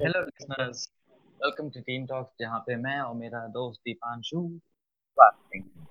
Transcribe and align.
Hello 0.00 0.20
listeners 0.20 0.82
welcome 1.40 1.68
to 1.70 1.80
teen 1.80 2.06
talks 2.06 2.32
जहाँ 2.40 2.58
पे 2.66 2.76
मैं 2.76 3.00
और 3.00 3.14
मेरा 3.14 3.46
दोस्त 3.46 3.80
दीपांशु 3.80 4.40
बात 5.18 5.38
करेंगे। 5.42 5.84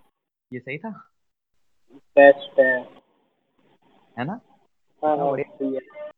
ये 0.53 0.59
सही 0.59 0.77
था? 0.77 0.89
बेस्ट 2.17 2.59
है। 2.59 2.79
है 4.17 4.25
ना? 4.25 4.39
हाँ 5.03 5.17
हाँ 5.17 5.25
हाँ 5.25 5.37
सही 5.37 5.75
है। 5.75 6.09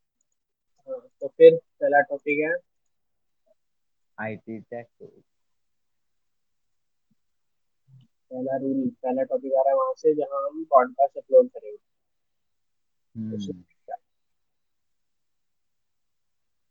तो 0.90 1.28
फिर 1.28 1.56
पहला 1.56 2.02
टॉपिक 2.02 2.40
है। 2.40 2.54
आईटी 4.18 4.60
टेक 4.60 4.88
पहला 8.32 8.58
रूल 8.58 8.90
पहला 9.04 9.24
टॉपिक 9.24 9.54
आ 9.54 9.62
रहा 9.62 9.70
है 9.70 9.76
वहाँ 9.76 9.94
से 9.98 10.14
जहाँ 10.16 10.42
हम 10.46 10.64
पॉडकास्ट 10.64 11.18
अपलोड 11.18 11.50
करेंगे। 11.50 11.78
हम्म। 13.16 13.62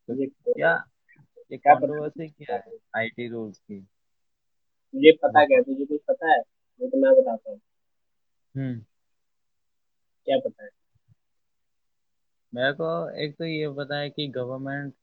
तो 0.08 0.52
क्या? 0.52 0.74
ये 1.52 1.56
क्या 1.58 1.74
पता 1.74 1.86
कंट्रोवर्सी 1.86 2.28
क्या 2.28 2.56
है? 2.56 2.72
आईटी 2.96 3.28
रूल्स 3.28 3.58
की। 3.58 3.78
मुझे 4.94 5.12
पता 5.12 5.44
क्या 5.44 5.58
है? 5.58 5.62
तुझे 5.62 5.84
कुछ 5.84 6.00
पता 6.08 6.32
है। 6.32 6.38
वो 6.80 6.88
तो 6.88 6.98
मैं 6.98 7.12
बताता 7.12 7.50
हूँ। 7.50 7.60
हम्म। 8.56 8.80
क्या 10.26 10.38
पता 10.38 10.64
है? 10.64 10.70
मेरे 12.54 12.72
को 12.72 13.10
एक 13.10 13.36
तो 13.36 13.44
ये 13.44 13.68
पता 13.68 13.98
है 13.98 14.10
कि 14.10 14.28
गवर्नमेंट 14.28 14.94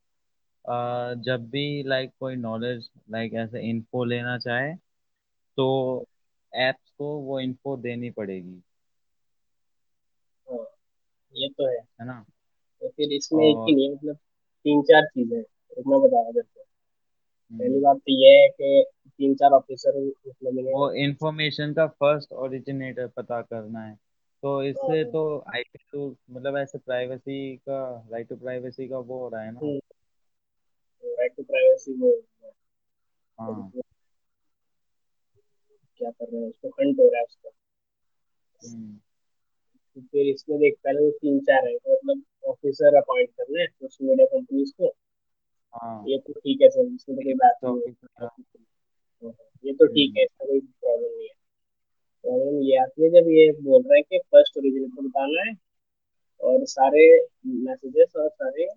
जब 1.23 1.49
भी 1.49 1.83
लाइक 1.83 2.11
कोई 2.19 2.35
नॉलेज 2.35 2.89
लाइक 3.11 3.33
ऐसे 3.33 3.69
इन्फो 3.69 4.03
लेना 4.03 4.37
चाहे 4.37 4.73
तो 5.57 5.67
एप्स 6.55 6.89
को 6.97 7.17
वो 7.19 7.39
इन्फो 7.39 7.77
देनी 7.77 8.09
पड़ेगी। 8.11 8.61
हाँ 10.47 10.65
ये 11.33 11.49
तो 11.49 11.67
है। 11.67 11.79
है 11.79 12.05
ना? 12.05 12.25
तो 12.81 12.89
फिर 12.89 13.13
इसमें 13.13 13.45
एक 13.45 13.65
ही 13.69 13.75
नहीं 13.75 13.91
मतलब 13.95 14.15
तीन 14.65 14.81
चार 14.81 15.05
चीज़ें 15.05 15.37
हैं। 15.37 15.45
एक 15.77 15.87
मैं 15.87 16.01
बता 16.01 16.31
देता 16.31 16.59
हूँ। 16.59 16.65
पहली 17.51 17.73
हम्म, 17.73 17.81
बात 17.83 17.97
तो 17.97 18.11
ये 18.11 18.29
है 18.29 18.47
कि 18.49 18.85
तीन 19.19 19.35
चार 19.35 19.51
ऑफिसर 19.51 19.99
मतलब 20.27 20.57
इन्हें 20.59 20.73
वो 20.73 20.91
इंफॉर्मेशन 20.91 21.73
का 21.73 21.87
फ़र्स्ट 21.87 22.33
ओरिजिनेटर 22.33 23.07
पता 23.07 23.41
करना 23.41 23.83
है। 23.83 23.95
तो 24.43 24.63
इससे 24.63 25.03
तो 25.03 25.39
आईपी 25.39 25.79
तो 25.91 26.15
मतलब 26.31 26.57
ऐसे 26.57 26.77
प्राइवेसी 26.77 27.55
का 27.57 28.07
राइट 28.11 28.29
टू 28.29 28.35
प्राइवेसी 28.35 28.87
का 28.87 28.97
वो 28.97 29.19
हो 29.19 29.29
रहा 29.29 29.41
है 29.41 29.51
ना। 29.51 29.59
राइट 31.03 31.35
टू 31.37 31.43
प्राइवेसी 31.43 31.93
वो 31.93 32.11
हाँ 33.39 33.71
क्या 35.97 36.11
कर 36.11 36.25
रहे 36.25 36.41
हैं 36.41 36.49
उसको 36.49 36.67
हंट 36.67 36.99
हो 36.99 37.09
रहा 37.09 37.17
है 37.17 37.23
उसका। 37.23 37.49
हम्म। 38.61 38.99
फिर 40.01 40.27
इसमें 40.27 40.59
देख 40.59 40.75
पहले 40.83 41.11
तीन 41.11 41.39
चार 41.39 41.67
है 41.67 41.77
तो 41.77 41.93
मतलब 41.93 42.23
ऑफिसर 42.45 42.95
अपॉइंट 42.95 43.29
करना 43.29 43.61
है 43.61 43.67
सोशल 43.67 44.05
मीडिया 44.05 44.25
कंपनीज़ 44.25 44.71
को। 44.71 44.93
हाँ। 45.73 46.03
ये 46.07 46.17
तो 46.17 46.33
ठीक 46.33 46.61
है 46.61 46.69
सर 46.69 46.85
इसमें 46.85 47.17
तो 47.17 47.23
कोई 47.23 47.33
बात 47.33 47.55
तो 47.61 47.75
नहीं 47.75 47.93
है। 48.21 49.29
ये 49.65 49.73
तो 49.73 49.85
ठीक 49.85 50.17
है 50.17 50.23
इसमें 50.23 50.47
कोई 50.47 50.59
प्रॉब्लम 50.59 51.07
नहीं 51.07 51.27
है। 51.27 51.33
प्रॉब्लम 52.23 52.61
ये 52.61 52.77
आती 52.77 53.03
है 53.03 53.09
जब 53.09 53.29
ये 53.29 53.51
बोल 53.51 53.81
रहा 53.81 53.95
है 53.95 54.01
कि 54.01 54.17
फ़र्स्ट 54.17 54.57
ओरिजिन 54.57 54.89
को 54.89 55.01
बताना 55.01 55.49
है 55.49 55.53
और 56.41 56.65
सारे 56.65 57.25
मैसेजेस 57.45 58.15
और 58.15 58.29
सारे 58.29 58.67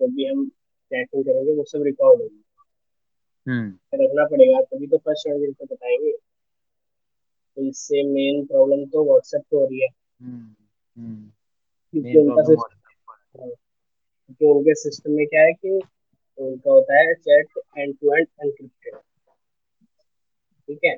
जब 0.00 0.14
भी 0.14 0.24
हम 0.24 0.48
चैटिंग 0.90 1.24
करेंगे 1.24 1.54
वो 1.54 1.64
सब 1.64 1.82
रिकॉर्ड 1.82 2.20
होंगे। 2.20 2.42
हम्म। 3.50 4.04
रखना 4.04 4.24
पड़ेगा 4.24 4.60
तभी 4.60 4.86
तो 4.86 4.96
फ़र्स्ट 4.98 5.28
ओरिजिन 5.28 5.52
को 5.52 5.64
बताएँगे। 5.64 6.12
तो 7.56 7.62
इससे 7.62 8.02
मेन 8.02 8.44
प्रॉब्लम 8.46 8.84
तो 8.86 9.04
व्हाट्सएप 9.04 9.42
को 9.50 9.58
हो 9.58 9.64
रही 9.64 9.80
है। 9.80 9.88
हम्म 10.20 10.54
हम्म। 10.96 11.30
क्योंकि 11.92 12.18
उनका 12.18 12.42
सिस्टम 12.42 12.74
क्योंकि 14.26 14.46
उनके 14.46 14.74
सिस्टम 14.74 15.12
में 15.12 15.26
क्या 15.26 15.42
है 15.42 15.52
कि 15.52 15.80
उनका 16.38 16.70
होता 16.70 16.98
है 16.98 17.14
chat 17.14 17.48
end 17.78 17.94
to 17.94 18.14
end 18.14 18.26
encrypted. 18.44 18.94
ठीक 20.68 20.80
है? 20.84 20.96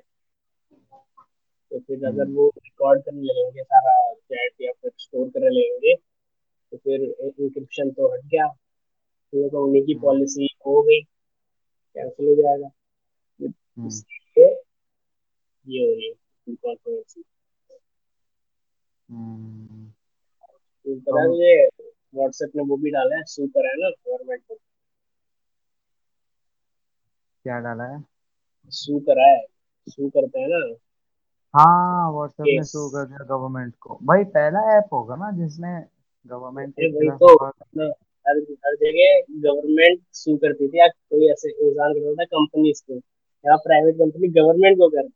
तो 1.72 1.78
फिर 1.78 2.06
अगर 2.06 2.22
हम्म। 2.22 2.34
वो 2.34 2.48
रिकॉर्ड 2.48 3.02
करने 3.04 3.22
लगेंगे 3.22 3.62
सारा 3.62 4.14
चैट 4.14 4.52
या 4.60 4.72
फिर 4.72 4.90
स्टोर 4.98 5.28
करने 5.28 5.48
लगेंगे 5.48 5.94
तो 6.72 6.76
फिर 6.76 7.02
इंक्रिप्शन 7.02 7.90
तो 7.90 8.12
हट 8.14 8.24
गया। 8.24 8.46
फिर 9.32 9.48
तो 9.48 9.66
उन्हीं 9.66 9.82
की 9.86 9.92
हम्म। 9.92 10.02
पॉलिसी 10.02 10.48
हो 10.66 10.82
गई 10.82 11.00
कैंसिल 11.96 12.28
हो 12.28 12.34
जाएगा। 12.34 12.70
हम्म। 13.40 13.86
इसलिए 13.86 14.48
ये 15.68 15.86
हो 15.86 15.92
रही 15.94 16.08
है 16.08 16.14
हम्म, 19.08 19.90
तो 20.84 20.94
तो 20.94 21.00
पता 21.00 21.22
है 21.22 21.28
मुझे 21.28 21.68
व्हाट्सएप 22.14 22.50
ने 22.56 22.62
वो 22.62 22.76
भी 22.76 22.90
डाला 22.90 23.16
है 23.16 23.22
सू 23.24 23.46
करा 23.46 23.68
है 23.68 23.74
ना 23.76 23.90
गवर्नमेंट 23.90 24.42
को 24.48 24.54
क्या 27.50 27.58
डाला 27.58 27.84
है? 27.84 28.04
सू 28.68 28.98
करा 29.00 29.22
है। 29.22 29.46
सू 29.88 30.08
करते 30.08 30.40
हैं 30.40 30.48
ना। 30.50 30.74
हाँ 31.54 32.12
व्हाट्सएप 32.12 32.46
ने 32.46 32.56
केस 32.58 32.66
शुरू 32.66 32.88
कर 32.88 33.04
दिया 33.04 33.24
गवर्नमेंट 33.24 33.74
को। 33.80 33.98
भाई 34.02 34.24
पहला 34.24 34.78
ऐप 34.78 34.84
होगा 34.92 35.16
ना 35.16 35.30
जिसने 35.30 35.84
गवर्नमेंट 36.26 36.74
के 36.74 36.86
अरे 36.86 37.08
वही 37.08 37.08
तो। 37.10 37.46
मतलब 37.46 37.94
हर 38.28 38.36
हर 38.36 38.74
जगह 38.74 39.20
गवर्नमेंट 39.30 40.00
सू 40.12 40.36
करती 40.36 40.68
थी। 40.68 40.78
या 40.78 40.88
कोई 40.88 41.30
ऐसे 41.30 41.50
इंसान 41.50 41.92
करता 41.92 42.14
था 42.14 42.24
कंपनीज़ 42.24 42.82
को 42.86 42.94
या 43.44 43.56
प्राइवेट 43.56 43.94
कंपनी 43.94 44.28
गवर्नमेंट 44.28 44.78
को 44.78 44.88
कर। 44.88 45.08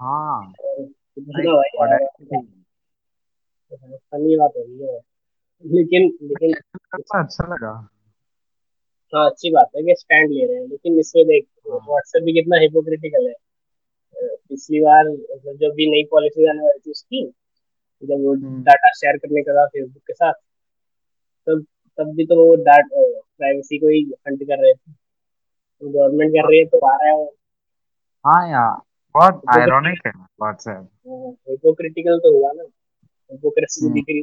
हाँ। 0.00 0.52
कितना 0.60 1.42
लाइक 1.52 1.80
भाई 1.80 1.88
ऑडेसिटी 1.88 2.62
फनी 3.96 4.36
बात 4.36 4.50
हो 4.56 4.60
है। 4.60 5.00
लेकिन 5.64 6.18
लेकिन 6.22 6.54
अच्छा 7.14 7.46
लगा। 7.46 7.88
हाँ 9.12 9.28
अच्छी 9.30 9.50
बात 9.50 9.70
है 9.76 9.82
कि 9.82 9.94
स्टैंड 9.98 10.30
ले 10.32 10.46
रहे 10.46 10.56
हैं 10.56 10.66
लेकिन 10.68 10.98
इसमें 10.98 11.24
देख 11.26 11.46
हाँ। 11.70 11.78
व्हाट्सएप 11.88 12.22
भी 12.22 12.32
कितना 12.32 12.58
हिपोक्रिटिकल 12.58 13.26
है। 13.28 13.34
पिछली 14.48 14.80
बार 14.80 15.08
मतलब 15.08 15.56
जब 15.56 15.74
भी 15.74 15.90
नई 15.90 16.04
पॉलिसी 16.10 16.48
आने 16.50 16.62
वाली 16.62 16.78
थी 16.78 16.90
उसकी 16.90 17.24
जब 18.02 18.24
वो 18.24 18.34
डाटा 18.64 18.90
शेयर 18.90 19.16
करने 19.16 19.42
का 19.42 19.54
था 19.54 19.66
फेसबुक 19.66 20.02
के 20.06 20.12
साथ 20.12 20.32
तब 21.46 21.64
तब 21.98 22.14
भी 22.16 22.26
तो 22.26 22.36
वो 22.46 22.54
डाट 22.64 22.88
प्राइवेसी 22.92 23.78
को 23.78 23.88
ही 23.88 24.00
हंट 24.28 24.42
कर 24.42 24.62
रहे 24.62 24.72
थे। 24.74 24.92
तो 24.92 25.88
गवर्नमेंट 25.88 26.32
कर 26.32 26.48
रही 26.48 26.58
है 26.58 26.64
तो 26.64 26.86
आ 26.86 26.96
रहा 26.96 27.08
है 27.08 27.14
वो। 27.16 27.34
हाँ 28.24 28.48
यार 28.50 28.76
बहुत 29.14 29.42
आयरॉनिक 29.48 30.06
है 30.06 30.12
व्हाट्सएप 30.16 30.88
हिपोक्रिटिकल 31.50 32.18
तो 32.18 32.38
हुआ 32.38 32.52
ना 32.52 32.62
हिपोक्रेसी 33.30 33.84
हम्म 33.84 33.94
दिख 33.94 34.04
रही 34.08 34.22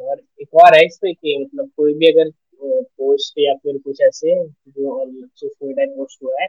और 0.00 0.18
एक 0.40 0.54
और 0.54 0.74
है 0.74 0.84
इस 0.86 0.98
पे 1.02 1.12
कि 1.12 1.38
मतलब 1.44 1.70
कोई 1.76 1.94
भी 1.94 2.06
अगर 2.06 2.30
पोस्ट 2.64 3.34
या 3.38 3.54
फिर 3.54 3.78
कुछ 3.78 4.00
ऐसे 4.00 4.48
जो 4.48 5.04
सोशल 5.26 5.66
मीडिया 5.66 5.86
पोस्ट 5.86 6.22
हुआ 6.22 6.42
है 6.42 6.48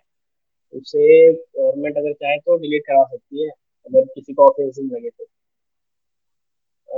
उसे 0.74 1.34
गवर्नमेंट 1.34 1.98
अगर 1.98 2.14
चाहे 2.14 2.38
तो 2.38 2.58
डिलीट 2.58 2.82
करवा 2.82 3.04
सकती 3.04 3.44
है 3.44 3.50
अगर 3.86 4.06
किसी 4.06 4.34
को 4.34 4.46
ऑफेंसिव 4.46 4.86
लगे 4.86 5.10
तो। 5.10 5.26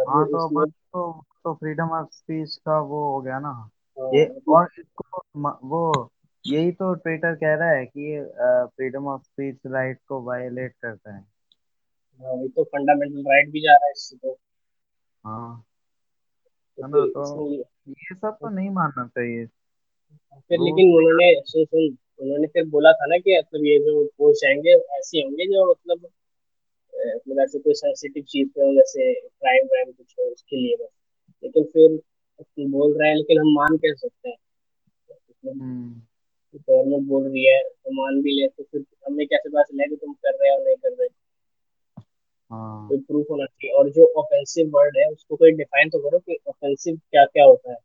हाँ 0.09 0.25
तो 0.25 0.49
बस 0.49 0.71
तो 0.71 1.25
तो 1.43 1.53
फ्रीडम 1.53 1.89
ऑफ़ 1.89 2.09
स्पीच 2.11 2.55
का 2.55 2.79
वो 2.81 3.11
हो 3.11 3.21
गया 3.21 3.39
ना। 3.39 3.49
हाँ, 3.49 4.13
ये 4.13 4.25
मतलब 4.25 4.55
और 4.55 4.67
इसको 4.79 5.21
वो 5.67 6.11
यही 6.47 6.71
तो 6.71 6.93
ट्विटर 6.93 7.35
कह 7.35 7.55
रहा 7.55 7.69
है 7.69 7.85
कि 7.85 8.13
ये 8.13 8.23
फ्रीडम 8.65 9.07
ऑफ़ 9.07 9.21
स्पीच 9.21 9.59
राइट 9.67 9.99
को 10.07 10.21
वायलेट 10.21 10.73
करता 10.81 11.15
है। 11.15 11.25
हाँ, 12.21 12.41
ये 12.41 12.47
तो 12.47 12.63
फंडामेंटल 12.63 13.21
राइट 13.21 13.49
भी 13.49 13.59
जा 13.59 13.71
रहा 13.71 13.85
है 13.85 13.91
इससे 13.91 14.17
तो, 14.17 14.39
हाँ। 15.23 15.65
तो 16.79 17.05
तो 17.05 17.23
इसमें 17.23 17.63
ये 17.89 18.15
सब 18.15 18.37
तो 18.41 18.49
नहीं 18.49 18.69
मानना 18.69 19.05
चाहिए। 19.07 19.45
फिर 20.49 20.59
लेकिन 20.59 20.95
उन्होंने 20.95 21.33
सुन 21.45 21.65
सुन 21.65 21.97
उन्होंने 22.19 22.47
फिर 22.47 22.65
बोला 22.65 22.91
था 22.91 23.05
ना 23.05 23.17
कि 23.17 23.37
मतलब 23.37 23.65
ये 23.65 23.77
जो 23.79 24.03
पोस्ट 24.17 24.41
जाएँगे 24.43 24.71
ऐसे 24.97 25.21
होंगे 25.21 25.45
जो 25.45 25.69
मतलब 25.71 26.09
मतलब 26.93 27.39
ऐसे 27.39 27.59
कोई 27.59 27.73
सेंसिटिव 27.73 28.23
चीज़ 28.23 28.49
पे 28.49 28.61
हो 28.61 28.73
जैसे 28.73 29.13
क्राइम 29.21 29.65
वाइम 29.65 29.91
कुछ 29.91 30.15
हो 30.19 30.31
उसके 30.31 30.57
लिए 30.57 30.75
बस। 30.75 30.89
लेकिन 31.43 31.63
फिर 31.63 31.99
बोल 32.69 32.97
रहा 32.99 33.07
है 33.09 33.15
लेकिन 33.15 33.39
हम 33.39 33.53
मान 33.53 33.77
कह 33.77 33.93
सकते 33.93 34.29
हैं? 34.29 34.35
मतलब 35.11 35.61
हम्म 35.61 36.01
गवर्नमेंट 36.55 37.07
बोल 37.07 37.27
रही 37.27 37.45
है 37.45 37.61
तो 37.63 37.91
मान 37.91 38.21
भी 38.21 38.41
ले 38.41 38.47
तो 38.47 38.63
फिर 38.63 38.85
हमें 39.07 39.25
कैसे 39.27 39.49
पता 39.49 39.63
चलेगा 39.63 39.89
कि 39.89 39.95
तुम 39.95 40.13
कर 40.13 40.31
रहे 40.31 40.49
हो 40.51 40.63
नहीं 40.63 40.75
कर 40.75 40.89
रहे? 40.89 41.07
हाँ। 42.51 42.87
कोई 42.89 42.97
प्रूफ 42.97 43.25
होना 43.31 43.45
चाहिए। 43.45 43.75
और 43.75 43.89
जो 43.89 44.13
ऑफेंसिव 44.17 44.71
वर्ड 44.73 44.97
है 44.97 45.05
उसको 45.11 45.35
कोई 45.35 45.51
डिफाइन 45.51 45.89
तो 45.89 45.99
करो 45.99 46.19
कि 46.19 46.37
ऑफेंसिव 46.47 46.95
क्या 46.95 47.25
क्या 47.25 47.45
होता 47.45 47.71
है। 47.71 47.77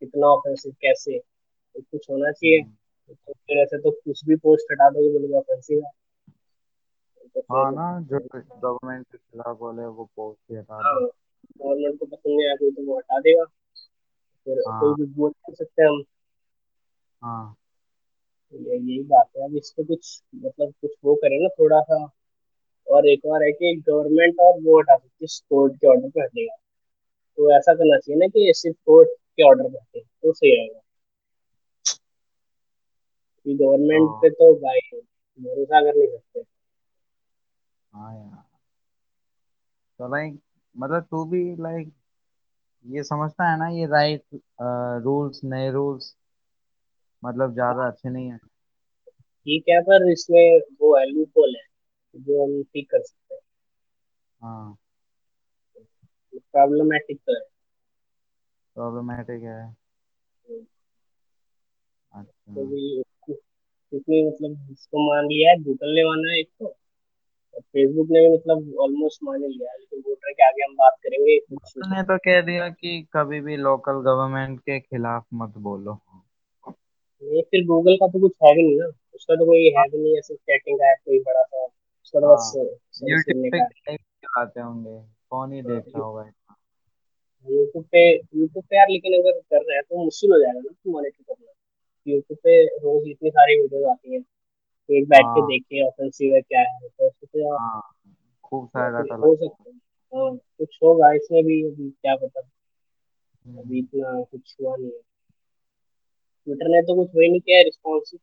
कितना 0.00 0.26
ऑफेंसिव 0.26 0.72
कैसे? 0.72 1.18
तो 1.18 1.80
कुछ 1.80 2.10
होना 2.10 2.32
चाहिए। 2.32 2.60
हम्म, 2.60 3.14
तो 3.24 3.32
फिर 3.32 3.58
ऐसे 3.58 3.78
तो 3.78 3.90
कुछ 3.90 4.24
भी 4.24 4.36
पोस्ट 4.36 4.72
हटा 4.72 4.90
दोगे 4.90 5.12
बोलोगे 5.12 5.34
ऑफेंसिव 5.34 5.82
है। 5.84 5.90
तो 7.34 7.40
हाँ 7.40 7.70
फिर 7.70 7.78
ना 7.78 8.00
जो 8.00 8.18
गवर्नमेंट 8.38 9.06
के 9.06 9.18
खिलाफ 9.18 9.58
बोले 9.58 9.86
वो 9.86 10.04
पोस्ट 10.16 10.50
ही 10.50 10.56
हटा 10.56 10.74
हाँ 10.74 11.00
दो 11.00 11.06
गवर्नमेंट 11.64 12.00
को 12.00 12.06
पसंद 12.06 12.36
नहीं 12.36 12.46
आया 12.46 12.54
कोई 12.54 12.70
तो 12.70 12.82
वो 12.86 12.98
हटा 12.98 13.18
देगा। 13.18 13.44
फिर 14.44 14.54
कोई 14.54 14.72
हाँ 14.72 14.94
भी 14.94 15.04
बोल 15.04 15.30
नहीं 15.30 15.54
सकते 15.54 15.82
हम। 15.82 16.02
हाँ। 17.22 17.56
तो 18.50 18.58
ये 18.58 18.76
यही 18.76 19.02
बात 19.02 19.28
है। 19.36 19.44
अब 19.44 19.56
इस 19.56 19.74
पे 19.76 19.84
कुछ 19.84 20.22
मतलब 20.34 20.72
कुछ 20.80 20.90
वो 21.04 21.14
करे 21.14 21.42
ना 21.42 21.48
थोड़ा 21.48 21.80
सा। 21.80 22.10
और 22.88 23.08
एक 23.08 23.24
और 23.26 23.44
है 23.44 23.52
कि 23.52 23.74
गवर्नमेंट 23.88 24.40
और 24.40 24.60
वो 24.62 24.78
हटा 24.80 24.96
सकती 24.96 25.24
है 25.24 25.38
कोर्ट 25.48 25.74
के 25.76 25.86
ऑर्डर 25.86 26.08
पे 26.08 26.20
हटेगा 26.20 26.54
तो 27.38 27.56
ऐसा 27.58 27.74
करना 27.74 27.98
चाहिए 27.98 28.20
ना 28.20 28.26
कि 28.26 28.52
सिर्फ़ 28.56 28.76
कोर्ट 28.86 29.08
के 29.08 29.48
ऑर्डर 29.48 29.68
पे 29.68 29.78
हटे 29.78 30.00
तो 30.00 30.32
सही 30.32 30.56
रहेगा। 30.56 30.80
कि 33.46 33.56
तो 33.56 33.66
गवर्नमेंट 33.66 34.10
पे 34.22 34.30
तो 34.30 34.54
भाई 34.54 34.80
भरोसा 35.38 35.80
कर 35.80 35.96
नहीं 35.96 36.08
सकते। 36.08 36.40
हाँ 37.92 38.14
यार। 38.14 38.42
तो 40.00 40.08
लाइक 40.08 40.40
मतलब 40.76 41.02
तू 41.02 41.24
भी 41.24 41.44
लाइक 41.62 41.92
ये 42.86 43.02
समझता 43.02 43.50
है 43.50 43.58
ना 43.58 43.68
ये 43.68 43.86
राइट 43.86 44.22
रूल्स 45.04 45.40
नए 45.44 45.70
रूल्स 45.70 46.14
मतलब 47.22 47.52
ज़्यादा 47.52 47.86
अच्छे 47.86 48.08
नहीं 48.08 48.30
है। 48.32 48.36
ठीक 49.46 49.64
है 49.68 49.80
पर 49.82 50.10
इसमें 50.12 50.60
वो 50.80 50.96
है 50.98 51.06
लूप 51.06 51.28
होल 51.38 51.56
है। 51.56 51.65
जो 52.16 52.44
हम 52.44 52.62
ठीक 52.62 52.90
कर 52.90 53.02
सकते 53.02 53.34
हैं। 53.34 53.40
हाँ। 54.40 54.76
प्रॉब्लमेटिक 56.34 57.18
तो 57.26 57.34
है। 57.34 57.40
प्रॉब्लमेटिक 58.74 59.42
है। 59.42 59.72
तो 60.46 60.60
अच्छा। 62.12 62.52
भी 62.52 63.02
क्योंकि 63.28 64.26
मतलब 64.26 64.68
इसको 64.72 65.14
मान 65.14 65.24
लिया 65.24 65.50
है 65.50 65.56
गूगल 65.62 65.94
ने 65.94 66.04
माना 66.04 66.32
है 66.32 66.38
एक 66.40 66.48
तो 66.60 66.74
फेसबुक 67.58 68.08
ने 68.10 68.20
भी 68.20 68.34
मतलब 68.34 68.74
ऑलमोस्ट 68.80 69.20
मान 69.22 69.40
लिया 69.40 69.70
है 69.72 69.78
लेकिन 69.78 70.02
वोटर 70.06 70.32
के 70.32 70.46
आगे 70.48 70.62
हम 70.62 70.74
बात 70.74 70.96
करेंगे। 71.02 71.38
कुछ 71.38 71.72
ने 71.76 72.02
तो 72.02 72.16
कह 72.18 72.40
दिया 72.40 72.68
कि 72.68 73.06
कभी 73.12 73.40
भी 73.40 73.56
लोकल 73.56 73.92
गवर्नमेंट 73.92 74.60
के 74.60 74.80
खिलाफ 74.80 75.26
मत 75.34 75.54
बोलो। 75.58 76.00
नहीं 77.22 77.42
फिर 77.42 77.64
गूगल 77.66 77.96
का 77.96 78.06
तो 78.06 78.20
कुछ 78.20 78.32
है 78.44 78.54
भी 78.54 78.62
नहीं 78.62 78.78
ना। 78.78 78.86
उसका 79.14 79.34
तो 79.34 79.46
कोई 79.46 79.64
है 79.78 79.88
भी 79.88 79.98
नहीं 79.98 80.18
ऐसे 80.18 80.34
चैटिंग 80.34 80.78
का 80.78 80.94
कोई 80.94 81.18
बड़ा 81.18 81.42
सा 81.42 81.66
हाँ। 82.14 82.64
यूट्यूब 83.08 83.50
पे 83.50 83.58
है 83.90 84.62
होंगे 84.62 85.04
कौन 85.30 85.52
ही 85.52 85.62
देख 85.62 85.84
रहा 85.96 86.02
होगा 86.02 86.30
यूट्यूब 87.48 87.84
पे 87.84 88.14
यूट्यूब 88.14 88.64
पे 88.64 88.76
यार 88.76 88.86
लेकिन 88.90 89.12
अगर 89.20 89.40
कर 89.40 89.56
रहे 89.56 89.74
हैं 89.74 89.82
तो 89.82 90.04
मुश्किल 90.04 90.32
हो 90.32 90.38
जाएगा 90.38 90.60
ना 90.60 90.92
मॉनिटर 90.92 91.22
करना। 91.22 91.52
यूट्यूब 92.06 92.38
पे 92.44 92.66
रोज 92.66 93.08
इतनी 93.08 93.30
सारी 93.30 93.60
वीडियोस 93.60 93.86
आती 93.90 94.12
हैं 94.12 94.22
तो 94.22 94.94
एक 94.94 95.08
बैठ 95.08 95.20
के 95.20 95.76
हाँ। 95.78 95.86
ऑफेंसिव 95.86 96.34
है 96.34 96.40
क्या 96.40 96.60
है 96.60 96.88
तो 96.88 97.08
तो 97.10 97.58
हाँ 97.58 97.94
खूब 98.44 98.68
सारा 98.68 99.00
डाटा 99.00 99.14
हो 99.14 99.36
सकता 99.36 99.70
है। 99.70 99.76
हाँ 100.14 100.36
कुछ 100.36 100.78
होगा 100.82 101.12
इसमें 101.12 101.44
भी 101.44 101.64
अभी 101.64 101.90
क्या 101.90 102.16
पता। 102.16 102.40
अभी 102.40 103.78
हम्म, 103.78 103.78
इतना 103.78 104.22
कुछ 104.22 104.56
हुआ 104.62 104.76
नहीं 104.76 104.86
है। 104.86 104.98
ट्विटर 106.44 106.68
ने 106.68 106.82
तो 106.82 106.94
कुछ 106.94 107.16
वही 107.16 107.28
नहीं 107.28 107.40
किया 107.40 107.62
रिस्पॉन्स 107.62 108.14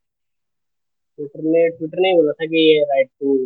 ट्विटर 1.18 1.40
ने 1.40 1.70
ट्विटर 1.70 2.00
ने 2.00 2.10
ही 2.10 2.16
बोला 2.16 2.32
था 2.32 2.46
कि 2.46 2.74
ये 2.74 2.84
right 2.84 3.08
to 3.08 3.38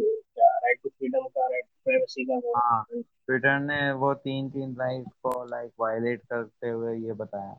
right 0.68 0.80
to 0.84 0.90
freedom 0.90 1.28
का 1.28 1.48
राइट 1.48 1.66
प्राइवेसी 1.84 2.26
का 2.26 2.60
हाँ 2.60 2.86
ट्विटर 2.94 3.60
ने 3.60 3.92
वो 3.92 4.14
तीन 4.14 4.50
तीन 4.50 4.76
राइट 4.76 5.06
को 5.24 5.44
लाइक 5.46 5.72
वायलेट 5.80 6.22
करते 6.22 6.70
हुए 6.70 6.98
ये 6.98 7.14
बताया। 7.14 7.58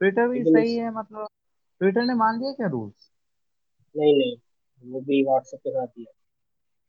ट्विटर 0.00 0.28
भी 0.28 0.44
सही 0.44 0.76
है 0.76 0.90
मतलब 0.94 1.28
ट्विटर 1.80 2.02
ने 2.02 2.14
मान 2.14 2.38
लिया 2.40 2.52
क्या 2.52 2.66
रूल्स 2.66 3.10
नहीं 3.96 4.14
नहीं 4.18 4.36
वो 4.84 5.00
भी 5.00 5.22
व्हाट्सएप 5.24 5.60
के 5.60 5.70
साथ 5.70 5.86
ही 5.86 6.02
है। 6.02 6.12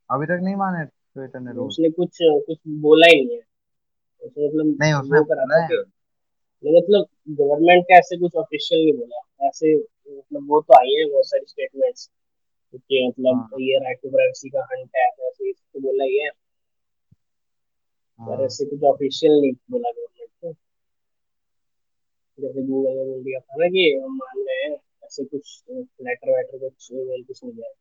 अभी 0.10 0.26
तक 0.26 0.40
नहीं 0.44 0.56
माने 0.56 0.86
ट्विटर 0.86 1.40
ने 1.40 1.54
रूल्स 1.54 1.74
उसने 1.74 1.90
कुछ 1.90 2.18
कुछ 2.22 2.58
बोला 2.68 3.08
ही 3.08 3.26
नहीं 3.26 3.38
है। 3.38 3.44
उसने 4.22 4.48
नहीं 4.48 4.94
मतलब 4.94 5.04
उसने 5.04 5.20
वो 5.20 5.26
करा 5.26 5.44
बोला 5.44 5.62
है। 5.64 5.68
नहीं, 5.70 6.78
मतलब 6.78 7.08
गवर्नमेंट 7.30 7.84
का 7.84 7.98
ऐसे 7.98 8.18
कुछ 8.18 8.36
ऑफिशियल 8.36 8.84
नहीं 8.84 8.94
बोला। 8.94 9.48
ऐसे 9.48 9.76
मतलब 9.78 10.48
वो 10.50 10.62
तो 10.62 10.74
आई 10.74 10.96
है 11.00 11.10
बहुत 11.12 11.26
सारी 11.26 11.46
स्टेटमेंट्स 11.48 12.10
कि 12.78 13.08
मतलब 13.08 13.36
हाँ। 13.36 13.60
ये 13.62 13.80
राइट 13.80 14.00
टू 14.04 14.10
प्राइवेसी 14.10 14.50
का 14.50 14.62
हंट 14.62 14.90
है 14.96 15.08
ऐसे 15.28 15.50
इसको 15.50 15.80
बोला 15.80 16.04
है। 16.04 16.30
पर 18.20 18.32
हाँ। 18.32 18.46
ऐसे 18.46 18.66
कुछ 18.66 18.84
ऑफिशियल 18.84 19.32
नहीं 19.42 19.54
बोला 19.72 19.92
गवर्नमेंट 19.92 20.30
को। 20.42 20.54
जैसे 22.38 22.62
गूगल 22.64 22.90
ने 22.90 23.04
बोल 23.06 23.24
दिया 23.24 23.40
था 23.40 23.56
ना 23.60 23.68
कि 23.68 24.00
हम 24.04 24.16
मान 24.18 24.46
रहे 24.48 24.64
हैं 24.64 24.78
ऐसे 25.04 25.24
कुछ 25.24 25.64
लेटर 25.72 26.36
वेटर 26.36 26.58
कुछ 26.58 26.92
ईमेल 26.94 27.24
कुछ 27.24 27.44
नहीं 27.44 27.54
जाए 27.54 27.74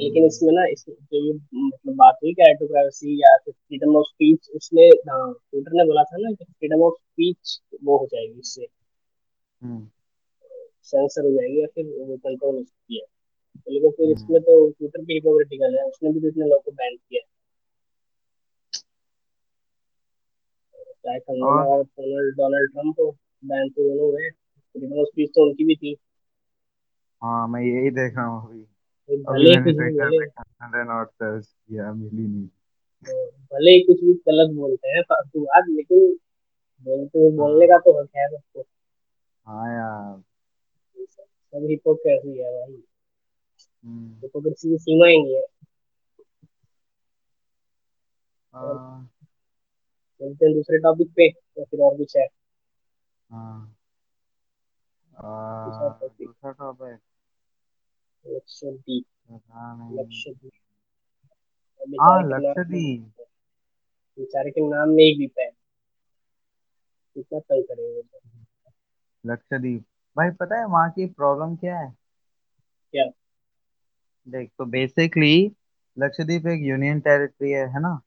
लेकिन 0.00 0.22
हम्म, 0.22 0.26
इसमें 0.26 0.52
ना 0.52 0.66
इस 0.66 0.84
जो 0.88 1.26
ये 1.26 1.32
मतलब 1.32 1.94
बात 1.94 2.14
हुई 2.22 2.32
कि 2.34 2.42
राइट 2.42 2.58
टू 2.58 2.66
प्राइवेसी 2.66 3.22
या 3.22 3.36
फिर 3.36 3.54
फ्रीडम 3.54 3.96
ऑफ़ 3.96 4.06
स्पीच 4.06 4.50
उसने 4.50 4.82
हाँ 4.82 5.32
ट्विटर 5.32 5.70
ने 5.72 5.84
बोला 5.84 6.02
था 6.02 6.16
ना 6.16 6.32
कि 6.32 6.44
फ्रीडम 6.44 6.82
ऑफ़ 6.82 6.94
स्पीच 6.94 7.60
वो 7.84 7.98
हो 7.98 8.06
जाएगी 8.06 8.40
इससे। 8.40 8.66
हम्म, 9.62 9.88
सेंसर 10.82 11.24
हो 11.24 11.30
जाएगी 11.30 11.60
या 11.60 11.66
फिर 11.66 11.84
वो 11.84 12.16
कंट्रोल 12.16 12.54
हो 12.54 12.62
सकती 12.62 12.94
है। 12.94 13.06
तो 13.06 13.17
लेकिन 13.68 13.90
फिर 13.90 14.06
हम्म, 14.06 14.14
इसमें 14.16 14.40
तो 14.42 14.70
ट्विटर 14.70 15.02
भी 15.02 15.14
हिपोक्रेटिकल 15.14 15.78
है 15.78 15.84
उसने 15.84 16.12
भी 16.12 16.20
तो 16.20 16.28
इतने 16.28 16.46
लोग 16.46 16.64
को 16.64 16.70
बैन 16.70 16.96
किया। 16.96 17.20
डोनाल्ड 22.30 22.94
को 22.96 23.10
बैन 23.44 23.68
तो 23.68 23.82
दोनों 23.82 24.12
हुए 24.12 24.30
फ्रीडम 24.30 24.98
ऑफ़ 24.98 25.06
स्पीच 25.06 25.30
तो 25.30 25.48
उनकी 25.48 25.64
भी 25.64 25.76
थी। 25.76 25.96
हाँ 27.22 27.48
मैं 27.48 27.60
यही 27.60 27.90
देख 27.90 28.16
रहा 28.16 28.26
हूँ 28.26 28.48
अभी। 28.48 28.62
तो 28.62 29.32
अभी 29.32 29.40
ही 29.40 29.56
मैंने 29.56 29.72
ट्विटर 29.72 30.10
पे 30.10 30.26
सर्च 31.04 31.46
किया 31.46 31.92
मिली 31.92 32.26
नहीं। 32.28 32.46
तो 33.06 33.30
भले 33.30 33.70
ही 33.70 33.80
कुछ 33.80 34.00
भी 34.00 34.12
गलत 34.14 34.54
बोलते 34.54 34.88
हैं 34.88 35.02
फालतू 35.02 35.40
बात 35.40 35.64
लेकिन 35.68 36.16
बोलते 36.86 37.18
हुए 37.18 37.30
बोलने 37.30 37.66
हाँ 37.66 37.68
का 37.68 37.78
तो 37.78 38.02
हक 38.02 38.10
है 38.16 38.28
सबको। 38.28 38.64
हाँ 39.46 39.74
यार। 39.74 40.22
सब 41.06 41.66
हिपोक्रेसी 41.70 42.38
है 42.38 42.52
भाई। 42.52 42.82
हम्म, 43.88 44.14
हिपोक्रेसी 44.22 44.68
की 44.68 44.78
सीमा 44.78 45.06
ही 45.06 45.22
नहीं 45.22 45.34
है। 45.34 45.42
और 48.54 48.76
चलते 50.20 50.46
हैं 50.46 50.54
दूसरे 50.54 50.78
टॉपिक 50.78 51.12
पे 51.16 51.26
या 51.28 51.64
फिर 51.64 51.80
और 51.80 51.96
कुछ 51.96 52.16
है? 52.16 52.26
हाँ। 53.30 53.74
दूसरा 55.66 55.88
टॉपिक 56.00 56.26
दूसरा 56.26 56.52
टॉपिक 56.52 56.98
लक्षद्वीप 58.24 59.04
पता 59.30 59.74
नहीं। 59.76 59.98
लक्षद्वीप 59.98 60.52
हाँ 62.00 62.22
के 62.22 62.28
नाम 62.28 62.40
लक्षद्वीप 62.40 63.12
बेचारे 64.18 64.50
के 64.50 64.68
नाम 64.68 64.88
में 64.88 65.04
ही 65.04 65.30
है 65.38 65.50
कितना 67.16 67.38
सही 67.38 67.62
करेंगे? 67.62 68.02
तो 68.02 68.20
लक्षद्वीप 69.24 69.84
भाई 70.16 70.30
पता 70.30 70.58
है 70.58 70.66
वहाँ 70.66 70.90
की 70.90 71.06
प्रॉब्लम 71.06 71.56
क्या 71.56 71.78
है? 71.78 71.96
क्या? 72.94 73.04
देख 74.28 74.50
तो 74.58 74.64
बेसिकली 74.64 75.32
लक्षद्वीप 75.96 76.46
एक 76.46 76.60
यूनियन 76.62 77.00
टेरिटरी 77.00 77.50
है 77.50 77.66
है 77.68 77.80
ना? 77.80 78.00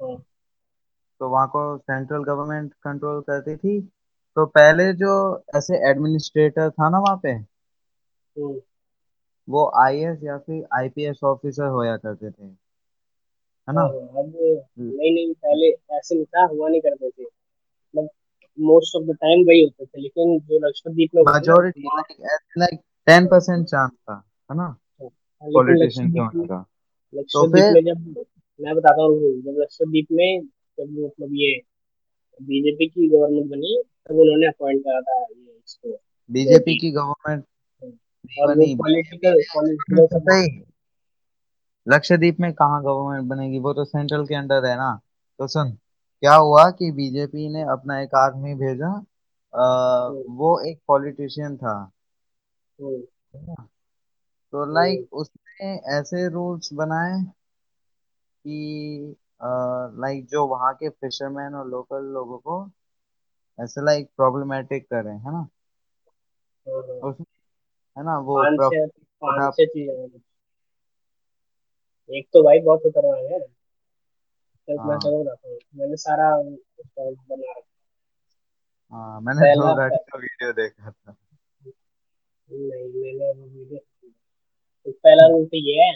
हाँ। 0.00 0.16
तो 1.20 1.28
वहाँ 1.28 1.46
को 1.48 1.78
सेंट्रल 1.78 2.24
गवर्नमेंट 2.24 2.72
कंट्रोल 2.74 3.20
करती 3.20 3.56
थी। 3.56 3.80
तो 4.36 4.46
पहले 4.46 4.92
जो 4.92 5.12
ऐसे 5.56 5.88
एडमिनिस्ट्रेटर 5.90 6.70
था 6.70 6.88
ना 6.90 6.98
वहाँ 6.98 7.16
पे 7.22 7.30
हम्म, 7.30 8.60
वो 9.48 9.70
आईएएस 9.82 10.18
या 10.22 10.38
फिर 10.38 10.66
आईपीएस 10.78 11.20
ऑफिसर 11.24 11.66
होया 11.66 11.96
करते 11.96 12.30
थे 12.30 12.44
है 12.44 12.48
हाँ 13.68 13.74
ना? 13.74 13.80
हाँ 13.80 13.88
अब 14.22 14.32
नहीं 14.78 15.12
नहीं 15.14 15.32
पहले 15.34 15.70
ऐसे 15.96 16.14
नहीं 16.14 16.24
था 16.24 16.44
हुआ 16.46 16.68
नहीं 16.68 16.80
करते 16.80 17.10
थे। 17.10 17.22
मतलब 17.74 18.08
मोस्ट 18.58 18.96
ऑफ़ 18.96 19.04
द 19.04 19.16
टाइम 19.16 19.44
वही 19.46 19.62
होते 19.64 19.84
थे 19.84 20.00
लेकिन 20.00 20.38
जो 20.38 20.58
लक्षद्वीप 20.68 21.10
में 21.14 21.22
हुआ 21.22 21.32
ना 21.32 21.38
majority 21.38 21.84
like 21.86 22.16
like 22.58 22.80
ten 23.06 23.26
percent 23.26 23.66
chance 23.66 23.90
था 23.90 24.14
है 24.50 24.56
ना? 24.56 24.62
हाँ, 24.62 24.80
पॉलिटिशियन 25.42 26.10
के 26.12 26.20
लक्षद्वीप 26.20 26.34
में 26.34 26.42
होने 26.42 26.48
का 26.48 26.64
तो 27.22 27.46
फिर 27.52 27.82
जब 27.84 28.24
मैं 28.60 28.74
बताता 28.74 29.02
हूँ 29.02 29.18
जब 29.42 29.60
लक्षद्वीप 29.60 30.06
में 30.12 30.40
जब 30.78 30.90
मतलब 31.06 31.28
ये 31.32 31.60
बीजेपी 32.42 32.86
की 32.86 33.08
गवर्नमेंट 33.08 33.50
बनी 33.50 33.82
तब 34.08 34.14
उन्होंने 34.14 34.46
अपॉइंट 34.46 34.80
करा 34.80 35.00
था 35.00 35.20
ये 35.20 35.56
इसको। 35.66 35.96
बीजेपी 36.30 36.78
की 36.78 36.90
गवर्नमेंट 36.90 37.44
पॉलिटिकल 38.78 39.42
तो 40.04 40.08
लक्षद्वीप 41.86 42.40
में 42.40 42.52
कहाँ 42.52 42.82
गवर्नमेंट 42.82 43.28
बनेगी? 43.28 43.58
वो 43.58 43.72
तो 43.72 43.84
सेंट्रल 43.84 44.24
के 44.26 44.34
अंडर 44.34 44.66
है 44.66 44.76
ना। 44.76 45.00
तो 45.38 45.46
सुन 45.46 45.70
क्या 45.72 46.34
हुआ 46.34 46.70
कि 46.70 46.90
बीजेपी 46.92 47.48
ने 47.48 47.62
अपना 47.62 48.00
एक 48.00 48.14
आदमी 48.14 48.54
भेजा 48.54 48.90
आ, 49.54 50.08
वो 50.08 50.60
एक 50.70 50.78
पॉलिटिशियन 50.86 51.56
था। 51.56 51.92
है? 52.80 53.54
तो 54.52 54.64
लाइक 54.74 55.12
उसने 55.12 55.74
ऐसे 55.98 56.28
रूल्स 56.28 56.72
बनाए 56.72 57.22
कि 58.44 59.16
लाइक 60.00 60.26
जो 60.26 60.46
वहाँ 60.46 60.72
के 60.74 60.88
फिशरमैन 60.88 61.54
और 61.54 61.68
लोकल 61.68 62.04
लोगों 62.04 62.38
को 62.38 62.70
ऐसे 63.58 63.84
लाइक 63.84 64.10
प्रॉब्लमेटिक 64.16 64.84
करें 64.84 65.12
है 65.12 65.32
ना? 65.32 65.48
उसमें 67.02 67.26
है 67.96 68.04
ना 68.04 68.18
वो 68.18 68.36
पाँच 68.36 68.58
छः 68.60 68.86
प्रॉपर 68.86 68.88
पाँच 69.22 69.56
छः 69.56 69.64
चीज़ें 69.66 69.94
हैं। 69.94 70.22
एक 72.10 72.28
तो 72.32 72.42
भाई 72.42 72.60
बहुत 72.60 72.80
खतरनाक 72.80 73.32
है। 73.32 73.38
सिर्फ़ 74.68 74.80
मैं 74.80 74.86
हाँ। 74.86 74.98
सबको 74.98 75.22
बताता 75.24 75.48
हूँ। 75.48 75.58
मैंने 75.74 75.96
सारा 75.96 76.28
उसका 76.36 77.10
बना 77.10 77.52
रखा 77.52 77.60
हाँ। 78.92 79.20
मैंने 79.20 79.40
दो 79.54 79.74
पहला 79.74 79.88
का 79.88 80.18
वीडियो 80.18 80.52
देखा 80.52 80.90
था। 80.90 81.16
नहीं 82.50 82.68
मैंने 82.68 83.32
वो 83.32 83.46
वीडियो 83.46 83.78
तो 84.90 84.98
पहला 85.04 85.26
रूल 85.26 85.44
तो 85.46 85.56
ये 85.56 85.82
है 85.82 85.94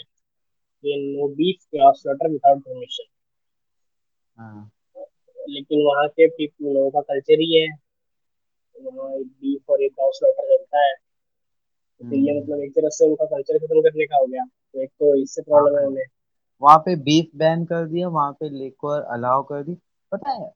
कि 0.85 1.17
no 1.17 1.29
beef 1.29 1.57
cross 1.71 2.03
water 2.07 2.29
without 2.29 2.61
permission 2.61 3.05
हाँ। 4.37 4.71
लेकिन 5.49 5.87
वहाँ 5.87 6.09
के 6.09 6.27
पीपल 6.29 6.75
लोगों 6.75 6.91
का 6.91 7.01
कल्चर 7.01 7.41
ही 7.41 7.61
है। 7.61 7.69
वहाँ 8.77 9.11
एक 9.15 9.27
बीफ 9.27 9.71
और 9.71 9.83
एक 9.83 9.93
क्रॉस 9.95 10.21
वाटर 10.23 10.57
चलता 10.57 10.79
है। 10.79 10.95
तो 12.01 12.17
ये 12.17 12.31
हम्म। 12.31 12.43
मतलब 12.43 12.61
एक 12.61 12.71
तरह 12.71 12.89
से 12.89 13.09
उनका 13.09 13.25
कल्चर 13.25 13.59
खत्म 13.59 13.81
करने 13.81 14.07
का 14.07 14.17
हो 14.17 14.27
गया। 14.27 14.45
तो 14.45 14.83
एक 14.83 14.91
तो 14.91 15.23
इससे 15.23 15.43
प्रॉब्लम 15.43 15.77
है 15.77 15.83
हाँ। 15.83 15.91
उन्हें। 15.91 16.05
वहाँ 16.63 16.79
पे 16.79 16.97
बीफ 16.97 17.31
बैन 17.37 17.65
कर 17.65 17.87
दिया 17.87 18.09
वहाँ 18.09 18.33
पे 18.33 18.49
लिक्वर 18.49 19.01
अलाउ 19.03 19.43
कर 19.43 19.63
दी। 19.63 19.75
पता 20.13 20.31
है 20.31 20.53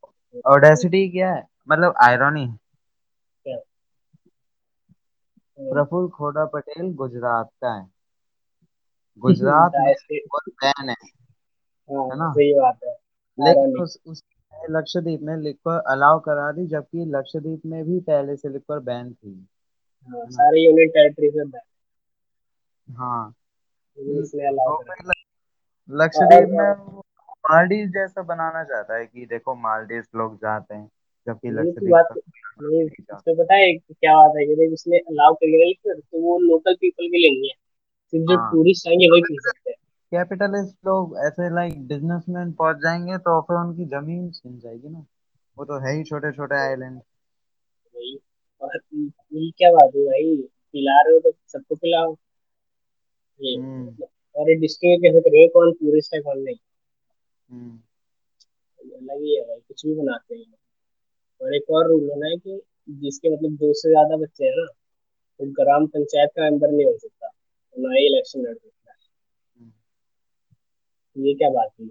ऑडेसिटी 0.46 1.08
क्या 1.08 1.34
है? 1.34 1.46
मतलब 1.68 1.94
आयरनी 2.04 2.46
प्रफुल्ल 5.58 6.08
खोड़ा 6.08 6.44
पटेल 6.44 6.92
गुजरात 6.94 7.50
का 7.60 7.74
है। 7.74 7.97
गुजरात 9.18 9.72
में 9.74 9.94
बैन 10.48 10.88
है 10.88 10.96
हाँ 11.90 12.08
है 12.10 12.18
ना? 12.18 12.32
सही 12.32 12.54
बात 12.54 12.78
है। 12.86 12.92
लेकिन 13.38 13.82
उस, 13.82 13.98
उस 14.06 14.22
लक्षद्वीप 14.70 15.20
में 15.22 15.36
लिक्वर 15.36 15.78
अलाउ 15.78 16.20
करा 16.20 16.52
दी 16.52 16.66
जबकि 16.66 17.04
लक्षद्वीप 17.04 17.62
में 17.66 17.84
भी 17.84 18.00
पहले 18.00 18.36
से 18.36 18.48
लिक्वर 18.48 18.78
बैन 18.78 19.12
थी 19.12 19.46
हाँ 20.08 20.26
सारे 20.30 20.60
यूनियन 20.60 20.88
टेरिटरी 20.88 21.30
बैन 21.30 21.52
हाँ। 22.88 23.34
तो 23.98 24.76
करा। 24.76 24.94
हाँ, 24.98 25.12
लक्षद्वीप 25.90 26.48
में 26.48 27.00
मालदीव 27.50 27.86
जैसा 27.86 28.22
बनाना 28.22 28.64
चाहता 28.64 28.96
है 28.96 29.06
कि 29.06 29.26
देखो 29.26 29.54
मालदीव 29.54 30.04
लोग 30.16 30.36
जाते 30.36 30.74
हैं 30.74 30.90
जबकि 31.26 31.50
तो 31.50 31.54
लक्षद्वीप 31.54 31.76
इसमें 31.78 31.90
जाता 31.90 33.32
पता 33.34 33.54
है 33.54 33.72
क्या 33.74 34.16
बात 34.16 34.32
है 34.36 34.46
कि 34.46 34.72
इसने 34.72 34.98
अलाउ 34.98 35.32
ना 35.32 35.46
लिक्विड 35.46 36.00
तो 36.00 36.20
वो 36.20 36.38
लोकल 36.38 36.74
पीपल 36.74 37.06
के 37.06 37.18
लिए 37.18 37.40
नहीं 37.40 37.50
है। 37.50 37.57
सिर्फ़ 38.12 38.24
जो 38.24 38.36
हाँ। 38.38 38.50
टूरिस्ट 38.52 38.88
आएँगे 38.88 39.08
वही 39.10 39.20
पी 39.22 39.36
सकते 39.40 39.70
हैं। 39.70 39.76
कैपिटलिस्ट 40.12 40.74
लोग 40.86 41.16
ऐसे 41.26 41.48
लाइक 41.54 41.86
बिजनेसमैन 41.88 42.52
पहुँच 42.52 42.76
जाएँगे 42.76 43.18
तो 43.18 43.40
फिर 43.40 43.56
उनकी 43.56 43.84
ज़मीन 43.86 44.30
छिन 44.30 44.58
जाएगी 44.58 44.88
ना। 44.88 45.04
वो 45.56 45.64
तो 45.64 45.78
है 45.78 45.96
ही 45.96 46.04
छोटे 46.04 46.32
छोटे 46.32 46.56
आइलैंड 46.58 46.96
वही। 47.94 48.16
और 48.62 48.76
ये 49.32 49.50
क्या 49.50 49.70
बात 49.72 49.90
है 49.96 50.04
भाई? 50.04 50.36
पिला 50.74 51.00
रहे 51.00 51.14
हो 51.14 51.20
तो 51.20 51.32
सबको 51.52 51.74
पिलाओ। 51.74 52.14
ये 53.40 53.56
हम्म। 53.56 53.86
मतलब 53.86 54.08
और 54.36 54.50
ये 54.50 54.54
डिस्ट्रिक्ट 54.56 55.02
कैसे 55.02 55.20
करेंगे? 55.20 55.46
कौन 55.48 55.72
टूरिस्ट 55.72 56.14
है 56.14 56.20
कौन 56.20 56.38
नहीं? 56.38 56.56
हम्म। 57.48 57.78
ये 58.80 58.96
अलग 58.96 59.22
ही 59.22 59.34
है 59.36 59.42
भाई 59.42 59.58
कुछ 59.58 59.86
भी 59.86 59.94
बनाते 59.94 60.34
हैं। 60.36 60.44
और 61.40 61.54
एक 61.54 61.70
और 61.70 61.86
रूल 61.88 62.08
होना 62.10 62.26
है 62.26 62.36
कि 62.36 62.60
जिसके 63.00 63.30
मतलब 63.36 63.56
दो 63.56 63.72
से 63.72 63.88
ज़्यादा 63.88 64.16
बच्चे 64.16 64.44
हैं 64.44 64.52
ना 64.56 64.66
तो 65.40 65.50
ग्राम 65.54 65.86
पंचायत 65.86 66.30
का 66.36 66.42
मेंबर 66.42 66.70
नहीं 66.70 66.86
हो 66.86 66.96
सकता। 66.98 67.27
ना 67.78 67.94
ही 67.94 68.06
इलेक्शन 68.06 68.40
लड़ 68.40 68.54
सकता। 68.54 68.92
है। 68.92 69.72
ये 71.16 71.34
क्या 71.34 71.50
बात 71.50 71.70
है 71.80 71.88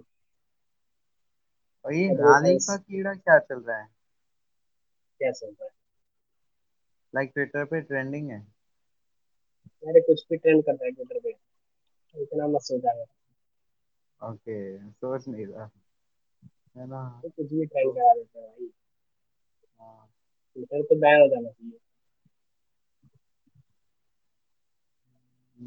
और 1.84 1.94
ये 1.94 2.08
सेंस 2.14 2.66
का 2.66 2.76
कीड़ा 2.76 3.14
क्या 3.14 3.38
चल 3.38 3.60
रहा 3.60 3.78
है? 3.78 3.88
क्या 5.20 5.30
चल 5.30 5.46
रहा 5.46 5.64
है? 5.64 5.70
लाइक 7.14 7.30
ट्विटर 7.34 7.64
पे 7.64 7.80
ट्रेंडिंग 7.80 8.30
है। 8.30 8.38
है 8.38 9.90
अरे 9.90 10.00
कुछ 10.00 10.26
भी 10.30 10.36
ट्रेंड 10.36 10.62
कर 10.64 10.72
रहा 10.72 10.84
है 10.84 10.90
ट्विटर 10.90 11.18
पे। 11.18 11.30
इतना 12.22 12.46
मत 12.46 12.60
सोचा 12.60 12.92
कर 12.94 13.04
ओके 14.20 14.90
सोच 14.90 15.28
नहीं 15.28 15.46
रहा। 15.46 15.70
है 16.76 16.86
ना? 16.86 17.20
तो 17.22 17.28
कुछ 17.28 17.52
भी 17.52 17.66
ट्रेंड 17.66 17.92
करा 17.92 18.14
देता 18.14 18.40
है 18.40 18.46
भाई। 18.46 18.70
हाँ। 19.80 20.10
ट्विटर 20.54 20.82
तो 20.82 20.96
बैन 20.96 21.20
हो 21.20 21.28
जाना 21.28 21.48
चाहिए। 21.48 21.77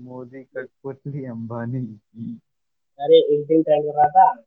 मोदी 0.02 0.44
कठपुतली 0.44 1.26
अंबानी 1.26 1.86
की 1.86 2.40
अरे 3.00 3.18
एक 3.34 3.48
दिन 3.48 3.64
ट्रेंड 3.64 3.84
कर 3.84 3.96
रहा 3.98 4.08
था 4.08 4.44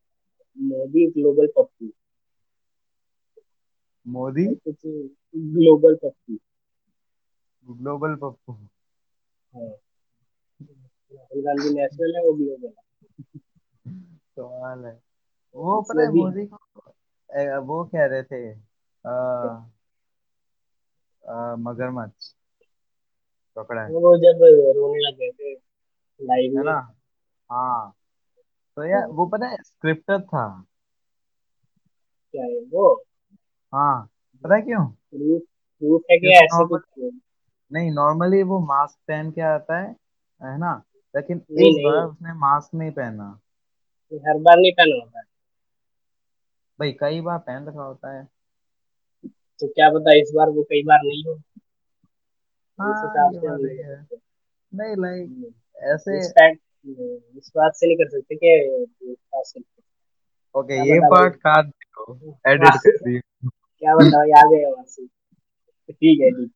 मोदी 0.59 1.11
ग्लोबल 1.11 1.47
पप्पू। 1.47 1.89
मोदी? 4.07 4.55
कुछ 4.55 4.77
ग्लोबल 5.37 5.95
पप्पू। 5.95 6.39
ग्लोबल 7.75 8.15
पप्पू। 8.15 8.53
हाँ। 8.53 9.69
राहुल 10.63 11.43
गांधी 11.43 11.75
नेशनल 11.75 12.15
है 12.17 12.23
वो 12.23 12.33
ग्लोबल 12.33 12.67
है। 12.67 14.01
सवाल 14.19 14.85
है। 14.85 15.03
वो 15.55 15.81
पता 15.83 16.03
है 16.03 16.09
मोदी 16.09 16.47
को 16.47 17.63
वो 17.67 17.85
कह 17.85 18.05
रहे 18.05 18.23
थे 18.23 18.53
आ, 19.07 19.13
आ, 21.29 21.57
मगरमच्छ। 21.57 22.37
पकड़ा 23.57 23.83
है। 23.83 23.89
वो 23.89 24.17
जब 24.17 24.39
रोने 24.79 25.11
लग 25.11 25.19
गए 25.19 25.31
थे 25.31 25.55
लाइव 26.21 26.59
है 26.59 26.65
ना? 26.65 26.95
हाँ। 27.53 27.95
तो 28.77 28.85
यार 28.85 29.07
वो 29.07 29.27
पता 29.27 29.47
है 29.47 29.57
स्क्रिप्टेड 29.57 30.23
था। 30.23 30.65
क्या 32.33 32.45
है 32.45 32.61
वो? 32.61 33.05
हाँ। 33.75 34.11
पता 34.45 34.55
है 34.55 34.63
क्यों? 34.63 34.87
प्रूफ 35.15 36.03
है 36.11 36.19
कि 36.19 36.29
ऐसे 36.29 36.67
कुछ 36.67 36.83
नहीं 37.73 37.91
नॉर्मली 37.91 38.43
वो 38.43 38.59
मास्क 38.61 38.99
पहन 39.09 39.31
के 39.31 39.41
आता 39.41 39.79
है 39.79 39.97
है 40.43 40.59
ना? 40.59 40.83
लेकिन 41.17 41.37
इस 41.37 41.75
बार 41.85 42.05
उसने 42.05 42.33
मास्क 42.33 42.75
नहीं 42.75 42.91
पहना। 42.91 43.41
हर 44.15 44.39
बार 44.39 44.57
नहीं 44.57 44.73
पहना 44.73 44.95
होता 44.95 45.19
है। 45.19 45.25
भाई 46.81 46.93
कई 46.93 47.21
बार 47.21 47.39
पहन 47.39 47.67
रखा 47.67 47.83
होता 47.83 48.19
है। 48.19 48.29
तो 49.61 49.69
क्या 49.69 49.91
पता 49.91 50.15
इस 50.15 50.33
बार 50.35 50.51
वो 50.51 50.63
कई 50.63 50.83
बार 50.83 50.99
नहीं 50.99 51.25
हो। 51.25 51.41
हाँ 52.81 53.33
ये 53.33 53.39
बात 53.39 53.61
नहीं 53.61 53.69
सही 53.69 53.77
है। 53.79 54.05
नहीं 54.73 54.97
लाइक 54.97 55.29
हम्म, 55.29 55.53
ऐसे 55.95 56.19
इस 56.19 56.31
फैक्ट 56.31 56.61
इस 57.37 57.53
बात 57.57 57.73
से 57.75 57.87
नहीं 57.87 57.97
कर 57.97 58.09
सकते 58.09 58.35
कि 58.35 58.77
ओके 60.55 60.75
क्या 60.75 60.95
ये 60.95 61.01
पार्ट 61.01 61.37
काट 61.37 61.67
दो 61.67 62.13
हाँ, 62.13 62.53
एडिट 62.53 62.69
कर 62.69 62.97
दी 63.09 63.21
क्या 63.21 63.93
आ 64.41 64.51
गए 64.51 64.71
वहाँ 64.71 64.85
से। 64.85 65.07
ठीक 65.93 66.21
है 66.21 66.31
ठीक। 66.31 66.53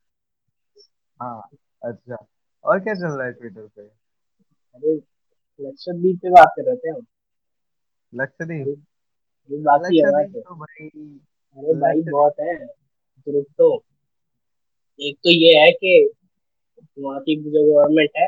हाँ 1.21 1.49
अच्छा। 1.83 2.27
और 2.65 2.81
क्या 2.81 2.95
चल 2.95 3.17
रहा 3.17 3.27
है 3.27 3.33
ट्विटर 3.33 3.67
पे? 3.67 3.83
अरे 3.83 4.95
लक्षद्वीप 5.61 6.19
पे 6.23 6.31
बात 6.31 6.53
कर 6.57 6.65
रहे 6.65 6.77
थे 6.77 6.89
हम। 6.89 7.07
लक्षद्वीप? 8.15 8.67
अरे 8.67 8.75
अरे 9.51 9.63
बाकी 9.63 9.99
है 9.99 10.25
तो 10.43 10.55
भाई 10.55 10.89
अरे 11.57 11.75
भाई 11.75 12.03
बहुत 12.11 12.41
है 12.41 12.55
ग्रुप 13.27 13.47
तो। 13.59 13.85
एक 15.01 15.17
तो 15.17 15.31
ये 15.31 15.55
है 15.61 15.71
कि 15.73 16.11
वहाँ 16.99 17.21
की 17.21 17.37
जो 17.43 17.75
गवर्नमेंट 17.75 18.11
है 18.17 18.27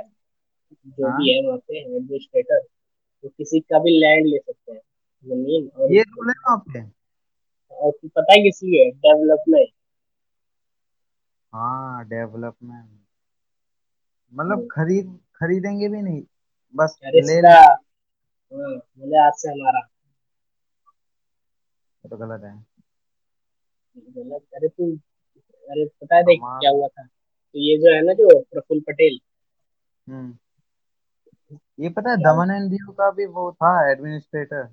जो 0.86 1.04
भी 1.04 1.32
हाँ 1.32 1.36
है 1.36 1.46
वहाँ 1.46 1.58
पे 1.58 1.78
एडमिनिस्ट्रेटर 1.80 2.58
वो 2.58 3.28
तो 3.28 3.28
किसी 3.28 3.60
का 3.60 3.78
भी 3.78 3.90
लैंड 4.00 4.26
ले 4.26 4.38
सकते 4.38 4.72
हैं 4.72 4.80
ज़मीन 5.26 5.68
और 5.76 5.92
ये 5.92 6.02
रूल 6.02 6.28
है 6.28 6.34
वहाँ 6.46 6.58
पे। 6.74 6.80
और 7.72 7.92
पता 8.06 8.32
है 8.32 8.42
किस 8.42 8.62
लिए 8.62 8.90
डेवलपमेंट 8.90 9.68
हाँ 11.52 12.04
डेवलपमेंट 12.04 12.88
मतलब 14.32 14.68
खरीद 14.72 15.18
खरीदेंगे 15.34 15.88
भी 15.88 16.02
नहीं 16.02 16.22
बस 16.74 16.98
ले 17.04 17.40
हाँ 17.40 17.76
बोले 18.52 19.18
आज 19.26 19.32
से 19.36 19.48
हमारा। 19.48 19.80
तो 22.04 22.16
गलत 22.16 22.44
है। 22.44 22.52
बोला 23.96 24.36
अरे 24.36 24.68
तू 24.68 24.90
अरे 25.70 25.84
पता 25.86 26.16
है 26.16 26.22
देख 26.22 26.40
क्या 26.42 26.70
हुआ 26.70 26.86
था? 26.88 27.04
तो 27.04 27.58
ये 27.58 27.76
जो 27.78 27.92
है 27.94 28.00
ना 28.02 28.12
जो 28.12 28.38
प्रफुल्ल 28.42 28.80
पटेल। 28.80 29.18
हम्म। 30.06 30.36
ये 31.80 31.88
पता 31.88 32.10
है 32.10 32.16
दमन 32.16 32.50
एंड 32.50 32.70
दीव 32.70 32.90
का 32.92 33.10
भी 33.10 33.26
वो 33.26 33.50
था 33.52 33.70
एडमिनिस्ट्रेटर 33.90 34.68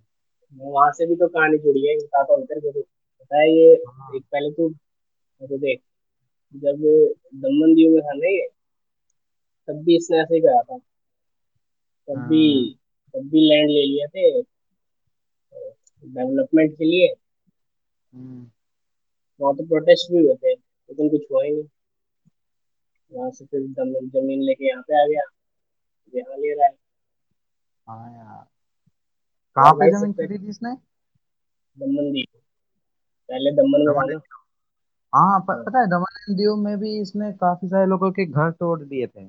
वहाँ 0.53 0.91
से 0.91 1.05
भी 1.07 1.15
तो 1.15 1.27
कहानी 1.27 1.57
जुड़ी 1.57 1.87
है 1.87 1.95
बताता 1.97 2.33
हूँ 2.33 2.45
तेरे 2.45 2.61
को 2.61 2.71
तो 2.71 2.81
पता 2.81 3.39
है 3.39 3.49
ये 3.51 3.73
हाँ। 3.87 4.11
एक 4.15 4.23
पहले 4.31 4.51
तू 4.51 4.69
तो 4.69 5.57
देख 5.57 5.81
जब 6.55 6.81
दमन 7.41 7.73
दीव 7.75 7.91
में 7.93 8.01
था 8.01 8.13
ना 8.13 8.27
ये 8.27 8.47
तब 9.67 9.83
भी 9.83 9.95
इसने 9.97 10.19
ऐसे 10.21 10.35
ही 10.35 10.41
करा 10.41 10.61
था। 10.61 10.77
तब 12.07 12.27
भी 12.29 12.43
हाँ। 12.53 13.21
तब 13.21 13.29
भी 13.29 13.47
लैंड 13.49 13.69
ले 13.69 13.85
लिए 13.85 14.07
थे 14.07 14.41
डेवलपमेंट 16.03 16.77
के 16.77 16.85
लिए। 16.85 17.07
हम्म। 18.13 18.49
वहाँ 19.39 19.55
तो 19.55 19.65
प्रोटेस्ट 19.67 20.11
भी 20.11 20.25
हुए 20.25 20.35
थे। 20.35 20.53
लेकिन 20.89 21.09
कुछ 21.09 21.21
हुआ 21.31 21.43
ही 21.43 21.51
नहीं। 21.51 21.67
वहाँ 23.11 23.31
से 23.31 23.45
फिर 23.45 23.61
ज़मीन 23.61 24.09
ज़मीन 24.09 24.41
लेके 24.41 24.69
यहाँ 24.69 24.81
पे 24.81 25.03
आ 25.03 25.07
गया। 25.07 25.21
यहाँ 26.15 26.37
ले 26.37 26.53
रहा 26.53 26.65
है। 26.65 26.75
हाँ 27.87 28.13
यार। 28.13 28.45
कहाँ 29.55 29.73
पे 29.73 29.91
ज़मीन 29.91 30.13
खरीदी 30.13 30.49
इसने? 30.49 30.75
दमन 31.77 32.11
दी। 32.11 32.27
पहले 33.29 33.51
दमन 33.51 33.85
में 33.87 33.95
था 33.95 34.05
ना। 34.05 34.19
हाँ 35.15 35.39
प, 35.39 35.51
हाँ, 35.51 35.63
पता 35.63 35.79
है 35.79 35.87
दमन 35.87 36.19
एंड 36.21 36.37
दीव 36.37 36.55
में 36.55 36.77
भी 36.77 37.01
इसने 37.01 37.31
काफ़ी 37.31 37.67
सारे 37.67 37.85
लोगों 37.85 38.11
के 38.11 38.25
घर 38.25 38.51
तोड़ 38.51 38.83
दिए 38.83 39.07
थे। 39.07 39.25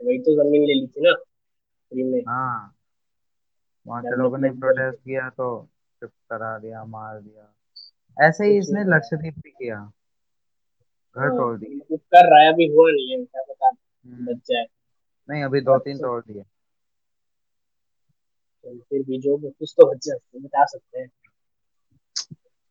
वही 0.00 0.18
तो 0.18 0.34
ज़मीन 0.34 0.62
ले 0.62 0.74
ली 0.74 0.86
थी 0.86 1.00
ना 1.00 1.14
फ्री 1.14 2.02
में। 2.02 2.20
हाँ। 2.28 2.74
वहाँ 3.86 4.02
के 4.02 4.16
लोगों 4.16 4.38
ने 4.38 4.50
प्रोटेस्ट 4.50 4.98
किया 5.04 5.30
तो 5.30 5.68
शिफ्ट 6.00 6.14
करा 6.30 6.58
दिया 6.58 6.84
मार 6.84 7.20
दिया। 7.20 7.54
ऐसे 8.28 8.46
ही 8.46 8.58
इसने 8.58 8.84
लक्षद्वीप 8.84 9.34
भी 9.34 9.50
किया। 9.50 9.92
घर 11.16 11.28
तो 11.28 11.36
तोड़ 11.36 11.58
दिए। 11.58 11.78
कुछ 11.78 12.00
कर 12.00 12.30
रहा 12.30 12.42
है 12.42 12.52
अभी 12.52 12.66
हुआ 12.66 12.90
नहीं 12.90 13.10
है 13.10 13.24
क्या 13.24 13.42
पता 13.42 13.66
हम्म। 13.68 14.34
बच्चा 14.34 14.58
है। 14.58 14.66
नहीं 15.28 15.44
अभी 15.44 15.60
दो 15.60 15.78
तीन 15.78 15.98
तोड़ 15.98 16.22
दिए। 16.24 16.42
फिर 18.64 19.02
भी 19.02 19.18
जो 19.18 19.36
कुछ 19.50 19.74
तो 19.76 19.90
बच्चे 19.90 20.14
बता 20.40 20.64
सकते 20.64 21.00
हैं। 21.00 21.08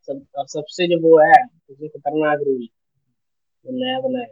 सब 0.08 0.26
और 0.38 0.48
सबसे 0.48 0.88
जो 0.88 1.00
वो 1.02 1.20
है 1.20 1.48
सबसे 1.48 1.88
खतरनाक 1.88 2.40
तो 2.40 2.46
रूल 2.46 2.66
जो 3.66 3.72
नया 3.72 4.00
बना 4.00 4.20
है। 4.20 4.32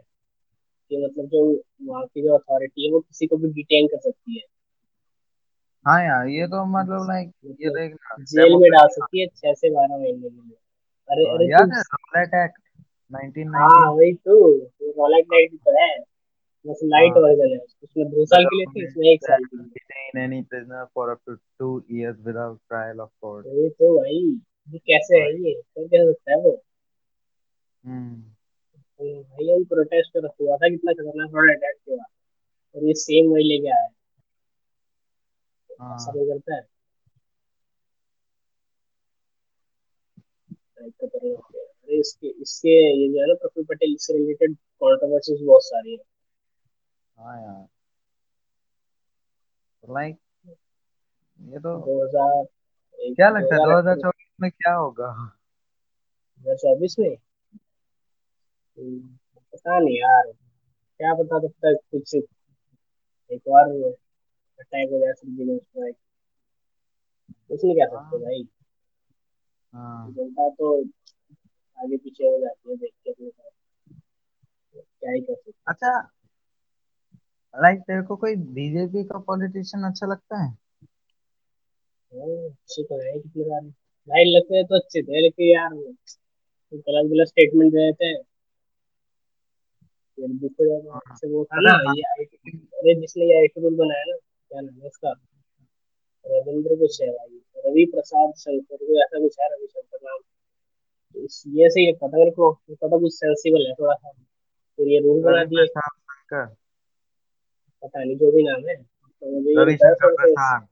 कि 0.90 1.04
मतलब 1.04 1.26
जो 1.26 1.62
वहाँ 1.82 2.06
की 2.06 2.22
जो 2.22 2.38
अथॉरिटी 2.38 2.86
है 2.86 2.92
वो 2.92 3.00
किसी 3.00 3.26
को 3.26 3.36
भी 3.36 3.48
डिटेन 3.48 3.86
कर 3.86 4.00
सकती 4.00 4.38
है। 4.38 4.44
हाँ 5.86 6.04
यार 6.04 6.26
ये 6.26 6.46
तो 6.46 6.64
मतलब, 6.64 6.94
मतलब 6.94 7.08
लाइक 7.08 7.32
ये 7.44 7.70
देख 7.70 7.94
जेल 8.20 8.56
में 8.56 8.70
डाल 8.70 8.88
सकती 8.88 9.20
है 9.20 9.26
छह 9.26 9.54
से 9.54 9.70
बारह 9.70 9.96
महीने 9.96 10.28
के 10.28 10.28
लिए। 10.28 10.56
अरे 11.08 11.24
तो 11.24 11.34
अरे 11.34 11.46
यार 11.46 11.64
रोल 11.64 12.24
अटैक 12.24 12.50
1990 13.10 13.54
हाँ 13.54 13.90
वही 13.92 14.12
तो। 14.14 14.56
रोलैक 14.58 15.26
नाइट 15.32 15.54
तो 15.54 15.80
है। 15.80 15.98
बस 16.66 16.80
लाइट 16.84 17.12
वर्जन 17.12 17.52
है। 17.52 17.58
उसमें 17.82 18.06
दो 18.06 18.24
साल 18.24 18.44
के 18.44 18.56
लिए 18.56 18.66
थे 18.66 18.86
इसमें 18.86 19.06
एक 19.12 19.20
साल 19.22 19.44
के 19.44 19.56
लिए। 19.56 20.10
नहीं 20.14 20.28
नहीं 20.28 20.42
prisoner 20.42 20.84
for 20.84 21.08
up 21.08 21.20
to 21.26 21.36
2 21.36 21.82
years 21.90 22.16
without 22.26 22.58
trial 22.68 23.00
of 23.00 23.10
court 23.20 23.46
वही 23.46 23.68
तो 23.70 23.98
भाई। 23.98 24.40
ये 24.72 24.78
कैसे 24.78 25.16
है 25.16 25.30
ये? 25.42 25.54
कर 25.54 25.88
क्या 25.88 26.04
सकता 26.04 26.30
है 26.32 26.38
वो? 26.38 26.62
हम्म। 27.84 28.22
तो 29.00 29.22
भाई 29.22 29.50
हम 29.56 29.64
प्रोटेस्ट 29.64 30.10
कर 30.16 30.26
हुआ 30.40 30.56
था 30.56 30.68
कितना 30.68 30.92
खतरनाक 30.92 31.30
रोड 31.34 31.50
अटैक 31.50 31.76
हुआ। 31.88 32.04
और 32.74 32.84
ये 32.84 32.94
सेम 32.94 33.30
वही 33.32 33.44
लेके 33.44 33.68
आया 33.68 33.82
है। 33.82 33.88
ऐसा 35.70 36.12
कोई 36.12 36.26
करता 36.26 36.54
है? 36.54 36.62
खतरनाक 40.80 41.40
तो 41.52 41.69
इसके 41.98 42.28
इसके 42.42 42.70
ये 42.70 43.08
जो 43.08 43.20
है 43.20 43.26
ना 43.28 43.34
प्रफुल्ल 43.34 43.66
पटेल 43.66 43.94
इससे 43.94 44.16
रिलेटेड 44.16 44.54
कंट्रोवर्सीज 44.54 45.42
बहुत 45.46 45.64
सारी 45.64 45.92
है। 45.92 45.98
हाँ 47.18 47.40
यार। 47.42 47.66
लाइक 49.84 50.16
ये 51.40 51.58
तो 51.58 51.76
दो 51.78 52.02
हज़ार 52.04 52.44
एक 52.98 53.14
क्या 53.16 53.28
दो 53.30 53.36
लगता 53.36 53.54
है 53.54 53.60
हज़ार 53.62 53.82
2024 53.82 54.40
में। 54.40 54.50
क्या 54.50 54.74
होगा? 54.74 55.12
चौबीस 56.40 56.96
में? 56.98 57.16
हम्म, 58.76 58.98
पता 59.54 59.78
नहीं 59.78 59.96
यार। 59.96 60.30
क्या 61.00 61.12
पता 61.14 61.38
तब 61.38 61.52
तक 61.64 61.76
कुछ 61.90 62.14
एक 62.14 63.48
और 63.48 63.72
अटैक 64.60 64.90
हो 64.92 64.98
जाए 64.98 65.12
सर्जिकल 65.12 65.58
स्ट्राइक 65.58 65.96
कुछ 67.50 67.64
नहीं 67.64 67.74
कह 67.74 67.86
सकते 67.86 68.16
हाँ। 68.16 68.20
भाई। 68.22 68.46
हाँ। 69.74 70.10
जनता 70.12 70.48
तो 70.48 70.82
आगे 71.80 71.96
पीछे 71.96 72.24
हो 72.24 72.38
जाती 72.40 72.70
है 72.70 72.76
देख 72.76 72.92
के 73.04 73.10
अपने 73.10 73.28
साथ। 73.30 73.50
क्या 74.74 75.12
ही 75.12 75.20
कर 75.20 75.34
सकते 75.34 75.52
अच्छा 75.66 75.98
लाइक 77.54 77.80
तेरे 77.80 78.02
को 78.02 78.16
कोई 78.16 78.34
बीजेपी 78.56 79.04
का 79.04 79.18
पॉलिटिशियन 79.18 79.84
अच्छा 79.84 80.06
लगता 80.06 80.42
है? 80.44 80.48
हाँ, 82.12 82.46
अच्छे 82.48 82.82
तो 82.82 82.98
है 83.02 83.18
कितने 83.20 83.44
सारे 83.44 83.68
भाई 84.08 84.24
लगते 84.24 84.56
हैं 84.56 84.64
तो 84.66 84.76
अच्छे 84.76 85.02
थे 85.02 85.20
लेकिन 85.20 85.46
यार 85.46 85.74
गलत 86.72 87.10
गलत 87.10 87.28
स्टेटमेंट 87.28 87.72
दे 87.72 87.78
देते 87.78 88.04
हैं। 88.06 88.22
फिर 90.18 90.28
दूसरे 90.28 90.66
जगह 90.66 90.92
हाँ 90.92 91.00
जैसे 91.08 91.28
वो 91.28 91.44
था 91.44 91.60
ना 91.60 91.72
ये 91.96 92.02
आई 92.02 92.24
अरे 92.24 92.94
जिसने 93.00 93.24
ये 93.24 93.38
आई 93.40 93.46
रूल 93.62 93.76
बनाया 93.76 94.04
ना 94.04 94.16
क्या 94.16 94.60
नाम 94.60 94.80
है 94.80 94.86
उसका? 94.86 95.12
रविंद्र 96.26 96.76
कुछ 96.76 97.00
है 97.02 97.08
भाई 97.08 97.40
रवि 97.66 97.84
प्रसाद 97.94 98.32
शंकर 98.36 98.76
को 98.76 99.02
ऐसा 99.02 99.18
कुछ 99.20 99.36
है 99.40 99.48
रविशंकर 99.48 99.98
नाम? 100.02 100.18
तो 100.18 100.22
इस 100.22 100.39
ये 101.16 101.70
से 101.70 101.80
ही 101.80 101.92
पता 101.92 102.18
मेरे 102.18 102.30
को 102.30 102.60
ये 102.70 102.76
पता 102.76 102.98
कुछ 102.98 103.14
सेंसिबल 103.14 103.66
है 103.68 103.74
थोड़ा 103.74 103.94
सा। 103.94 104.10
फिर 104.76 104.88
ये 104.88 105.00
रूल 105.00 105.22
बना 105.22 105.44
दिए। 105.44 105.66
पता 107.82 108.04
नहीं 108.04 108.16
जो 108.16 108.32
भी 108.32 108.42
नाम 108.42 108.68
है। 108.68 108.76
तो 108.76 109.30
मुझे 109.30 109.50
ये 109.50 109.56
है 109.58 109.64
रविशंकर 109.64 110.12
प्रसाद। 110.12 110.62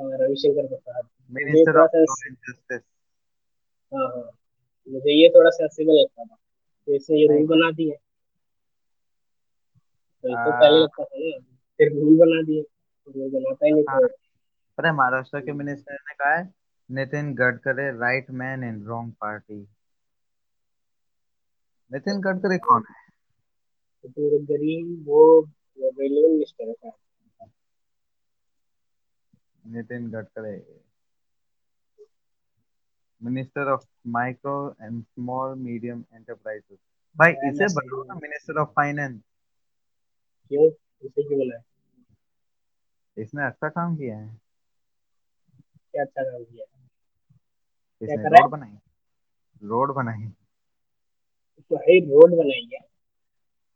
हाँ, 0.00 0.18
रविशंकर 0.18 0.66
प्रसाद। 0.66 1.04
मुझे 1.30 1.44
ये 1.44 1.52
मिनिस्टर 1.52 1.72
थोड़ा 1.72 1.84
ऑफ़ 1.84 1.90
जस्टिस 1.94 2.80
हाँ 3.92 4.08
हाँ। 4.08 4.30
मुझे 4.88 5.22
ये 5.22 5.28
थोड़ा 5.28 5.50
सेंसिबल 5.50 5.92
लगता 5.92 6.24
था। 6.24 6.34
तो 6.86 6.94
इसने 6.94 7.18
ये 7.18 7.26
रूल 7.26 7.46
बना 7.46 7.70
दिए। 7.70 7.90
तो 10.22 10.28
ये 10.28 10.34
तो 10.34 10.50
पहले 10.50 10.78
लगता 10.78 11.04
था 11.04 11.08
ना। 11.14 11.38
फिर 11.78 11.92
रूल 11.92 12.18
बना 12.18 12.42
दिए। 12.42 12.62
तो 12.62 13.12
रूल 13.16 13.30
बनाता 13.30 13.66
ही 13.66 13.72
नहीं 13.72 13.84
हाँ। 13.88 14.00
तो 14.00 14.06
पता 14.78 14.88
है 14.88 14.94
महाराष्ट्र 14.94 15.40
के 15.40 15.52
मिनिस्टर 15.52 15.92
ने 15.92 16.14
कहा 16.14 16.36
है 16.36 16.59
Nitin 16.90 17.32
Gadkari 17.34 17.88
right 17.98 18.30
man 18.40 18.64
in 18.64 18.82
wrong 18.86 19.12
party 19.20 19.64
Nitin 21.90 22.20
Gadkari 22.20 22.58
कौन 22.60 22.84
है? 22.90 22.98
फिर 24.04 24.34
वो 25.06 25.20
railway 25.78 26.28
minister 26.28 26.74
Nitin 29.66 30.10
Gadkari. 30.10 30.56
Minister 33.20 33.68
of 33.68 33.84
micro 34.08 34.54
and 34.82 35.02
small 35.04 35.54
medium 35.58 36.04
enterprises 36.14 36.78
भाई 37.16 37.32
इसे 37.48 37.68
बनाओ 37.74 38.02
ना 38.04 38.14
मिनिस्टर 38.16 38.60
ऑफ़ 38.60 38.68
फाइनेंस 38.76 39.20
क्यों? 40.50 40.66
इसे 41.04 41.22
क्यों 41.22 41.38
बनाया 41.38 41.62
इसने 43.16 43.46
अच्छा 43.46 43.68
काम 43.68 43.96
किया 43.96 44.16
है। 44.18 44.38
क्या 45.94 46.02
अच्छा 46.02 46.22
काम 46.22 46.44
किया 46.44 46.64
क्या? 46.64 46.79
इसने 48.02 48.16
रोड 48.16 48.50
बनाई। 48.50 48.78
रोड 49.62 49.94
बनाई। 49.94 50.28
तो 51.60 51.76
भाई 51.76 52.00
रोड 52.00 52.30
बनाई 52.30 52.70
है। 52.72 52.78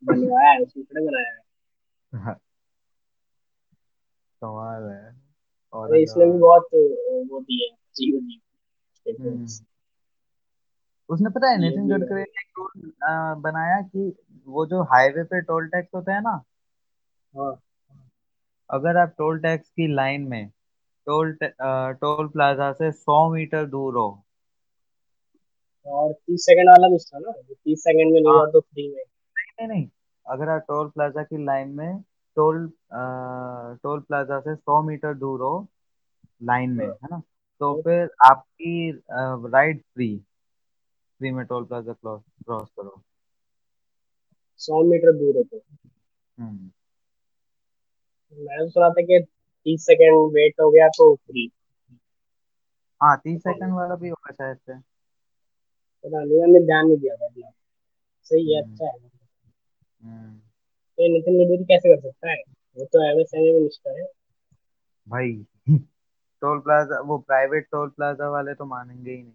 बनवाया 0.04 0.50
है 0.50 0.60
उसने 0.60 0.82
बनाया 0.82 1.30
है। 1.30 2.34
कमाल 4.42 4.82
है। 4.82 5.24
अरे 5.74 6.02
इसने 6.02 6.24
भी 6.24 6.38
बहुत 6.38 6.68
वो 7.32 7.40
है 7.40 7.76
जीवन 7.94 8.40
हम्म। 9.20 9.44
उसने 11.08 11.30
पता 11.30 11.50
है 11.50 11.58
नितिन 11.58 11.88
गडकरी 11.88 12.14
ने 12.14 12.22
एक 12.22 12.58
रूल 12.58 12.92
बनाया 13.42 13.80
कि 13.80 14.16
वो 14.46 14.66
जो 14.66 14.82
हाईवे 14.82 15.22
पे 15.22 15.40
टोल 15.40 15.68
टैक्स 15.68 15.88
होता 15.94 16.14
है 16.14 16.20
ना 16.20 16.42
हाँ। 17.36 17.60
अगर 18.70 18.96
आप 18.96 19.14
टोल 19.18 19.38
टैक्स 19.38 19.68
की 19.68 19.94
लाइन 19.94 20.22
में 20.22 20.50
टोल 21.06 21.36
टोल 22.00 22.28
प्लाजा 22.28 22.72
से 22.72 22.90
सौ 22.92 23.32
मीटर 23.32 23.64
दूर 23.66 23.96
हो। 23.96 24.08
और 25.86 26.12
तीस 26.12 26.44
सेकंड 26.46 26.68
वाला 26.68 26.88
कुछ 26.88 27.06
था 27.14 27.18
ना? 27.18 27.32
तीस 27.64 27.82
सेकंड 27.84 28.12
में 28.12 28.20
नहीं 28.20 28.32
हाँ। 28.32 28.40
हुआ 28.40 28.50
तो 28.50 28.60
फ्री 28.60 28.88
में। 28.88 29.02
नहीं 29.60 29.68
नहीं 29.68 29.88
अगर 30.26 30.48
आप 30.48 30.60
टोल 30.60 30.88
प्लाजा 30.88 31.22
की 31.22 31.44
लाइन 31.44 31.68
में 31.68 32.02
टोल 32.36 32.66
टोल 33.82 34.00
प्लाजा 34.00 34.40
से 34.40 34.54
सौ 34.56 34.82
मीटर 34.82 35.14
दूर 35.14 35.40
हो 35.40 35.66
लाइन 36.42 36.70
में 36.70 36.86
हाँ। 36.86 36.94
है 36.94 37.08
ना? 37.10 37.20
तो 37.60 37.74
तो 37.74 37.82
फिर 37.82 38.10
आपकी 38.24 38.90
राइड 39.10 39.80
फ्री 39.94 40.16
फ्री 41.18 41.30
में 41.30 41.44
टोल 41.46 41.64
प्लाजा 41.64 41.92
क्रॉस 41.92 42.70
करो। 42.78 43.02
सौ 44.58 44.82
मीटर 44.84 45.12
दूर 45.12 45.36
है 45.36 45.42
तो। 45.42 45.60
हम्म। 46.38 46.70
मैं 48.38 48.58
तो 48.58 48.68
सुना 48.70 48.88
था 48.88 49.02
कि 49.02 49.18
तीस 49.66 49.86
सेकंड 49.86 50.32
वेट 50.34 50.60
हो 50.60 50.70
गया 50.70 50.88
तो 50.88 51.14
फ्री 51.14 51.50
हाँ 53.00 53.16
तीस 53.24 53.40
सेकंड 53.42 53.74
वाला 53.74 53.94
भी 53.94 54.08
होगा 54.08 54.32
शायद 54.32 54.56
से। 54.56 54.78
पता 56.04 56.22
नहीं 56.24 56.40
मैंने 56.40 56.60
ध्यान 56.66 56.86
नहीं 56.86 56.96
दिया 56.96 57.14
था 57.16 57.26
इतना 57.26 57.50
सही 58.24 58.54
है 58.54 58.62
हम्म। 58.62 58.72
अच्छा 58.72 58.86
है। 58.86 58.98
हम्म। 60.00 60.38
तो 60.98 61.12
नितिन 61.12 61.38
गडकरी 61.38 61.64
कैसे 61.64 61.94
कर 61.96 62.00
सकता 62.00 62.30
है? 62.30 62.36
वो 62.76 62.84
तो 62.84 63.02
एमएसएमई 63.10 63.52
मिनिस्टर 63.52 64.00
है। 64.00 64.06
भाई 65.08 65.32
टोल 66.42 66.58
प्लाजा 66.60 67.00
वो 67.00 67.18
प्राइवेट 67.18 67.66
टोल 67.70 67.88
प्लाजा 67.88 68.28
वाले 68.28 68.54
तो 68.54 68.64
मानेंगे 68.64 69.10
ही 69.10 69.22
नहीं। 69.22 69.32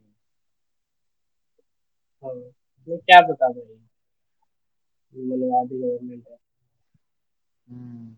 हाँ 2.24 2.34
तो 2.88 2.98
क्या 2.98 3.20
पता 3.22 3.48
भाई? 3.50 3.80
मनवादी 5.16 5.80
गवर्नमेंट 5.82 6.28
है 6.28 6.38
हम्म 7.68 8.16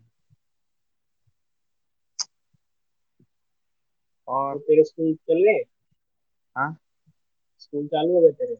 तो 4.21 4.21
और 4.32 4.58
तेरे 4.58 4.84
स्कूल 4.84 5.14
चल 5.14 5.44
रहे 5.46 5.62
हाँ? 6.56 6.76
स्कूल 7.60 7.86
चालू 7.86 8.14
हो 8.14 8.20
गए 8.20 8.32
तेरे? 8.32 8.56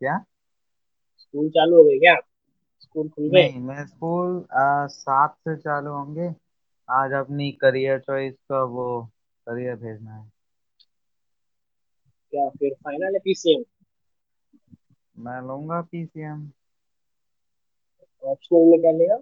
क्या? 0.00 0.18
स्कूल 1.18 1.48
चालू 1.50 1.76
हो 1.76 1.84
गए 1.84 1.98
क्या? 1.98 2.14
स्कूल 2.80 3.08
खुल 3.08 3.28
गए? 3.30 3.48
नहीं 3.48 3.60
मैं 3.60 3.86
स्कूल 3.86 4.46
सात 4.90 5.34
से 5.38 5.56
चालू 5.56 5.90
होंगे। 5.90 6.28
आज 6.88 7.12
अपनी 7.12 7.50
करियर 7.60 7.98
चॉइस 8.00 8.34
का 8.48 8.62
वो 8.64 8.86
करियर 9.46 9.76
भेजना 9.76 10.14
है। 10.14 10.30
क्या 12.32 12.48
फिर 12.50 12.74
फाइनल 12.74 13.14
है 13.14 13.18
पीसीएम 13.24 13.62
मैं 15.16 15.40
लूँगा 15.48 15.80
पीसीएम 15.82 16.50
ऑप्शनल 18.22 18.64
में 18.70 18.80
क्या 18.80 18.90
लेगा? 18.92 19.16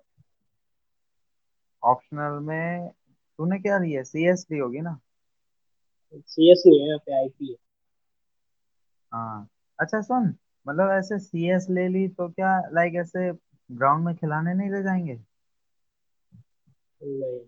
ऑप्शनल 1.82 2.38
में 2.40 2.90
तूने 3.38 3.58
क्या 3.58 3.78
लिया 3.78 4.02
सीएस 4.02 4.46
ली 4.52 4.58
होगी 4.58 4.80
ना? 4.80 4.98
सीएस 6.14 6.62
नहीं 6.66 6.80
है 6.80 6.86
यहाँ 6.86 6.98
पे 6.98 7.16
आईपी 7.18 7.50
है। 7.50 7.56
हाँ। 9.12 9.48
अच्छा 9.78 10.00
सुन 10.00 10.26
मतलब 10.66 10.90
ऐसे 10.90 11.18
सीएस 11.18 11.66
ले 11.70 11.86
ली 11.88 12.06
तो 12.08 12.28
क्या 12.28 12.58
लाइक 12.72 12.94
ऐसे 12.94 13.30
ग्राउंड 13.70 14.04
में 14.04 14.14
खिलाने 14.16 14.54
नहीं 14.54 14.70
ले 14.70 14.82
जाएँगे? 14.82 15.18
नहीं। 17.00 17.38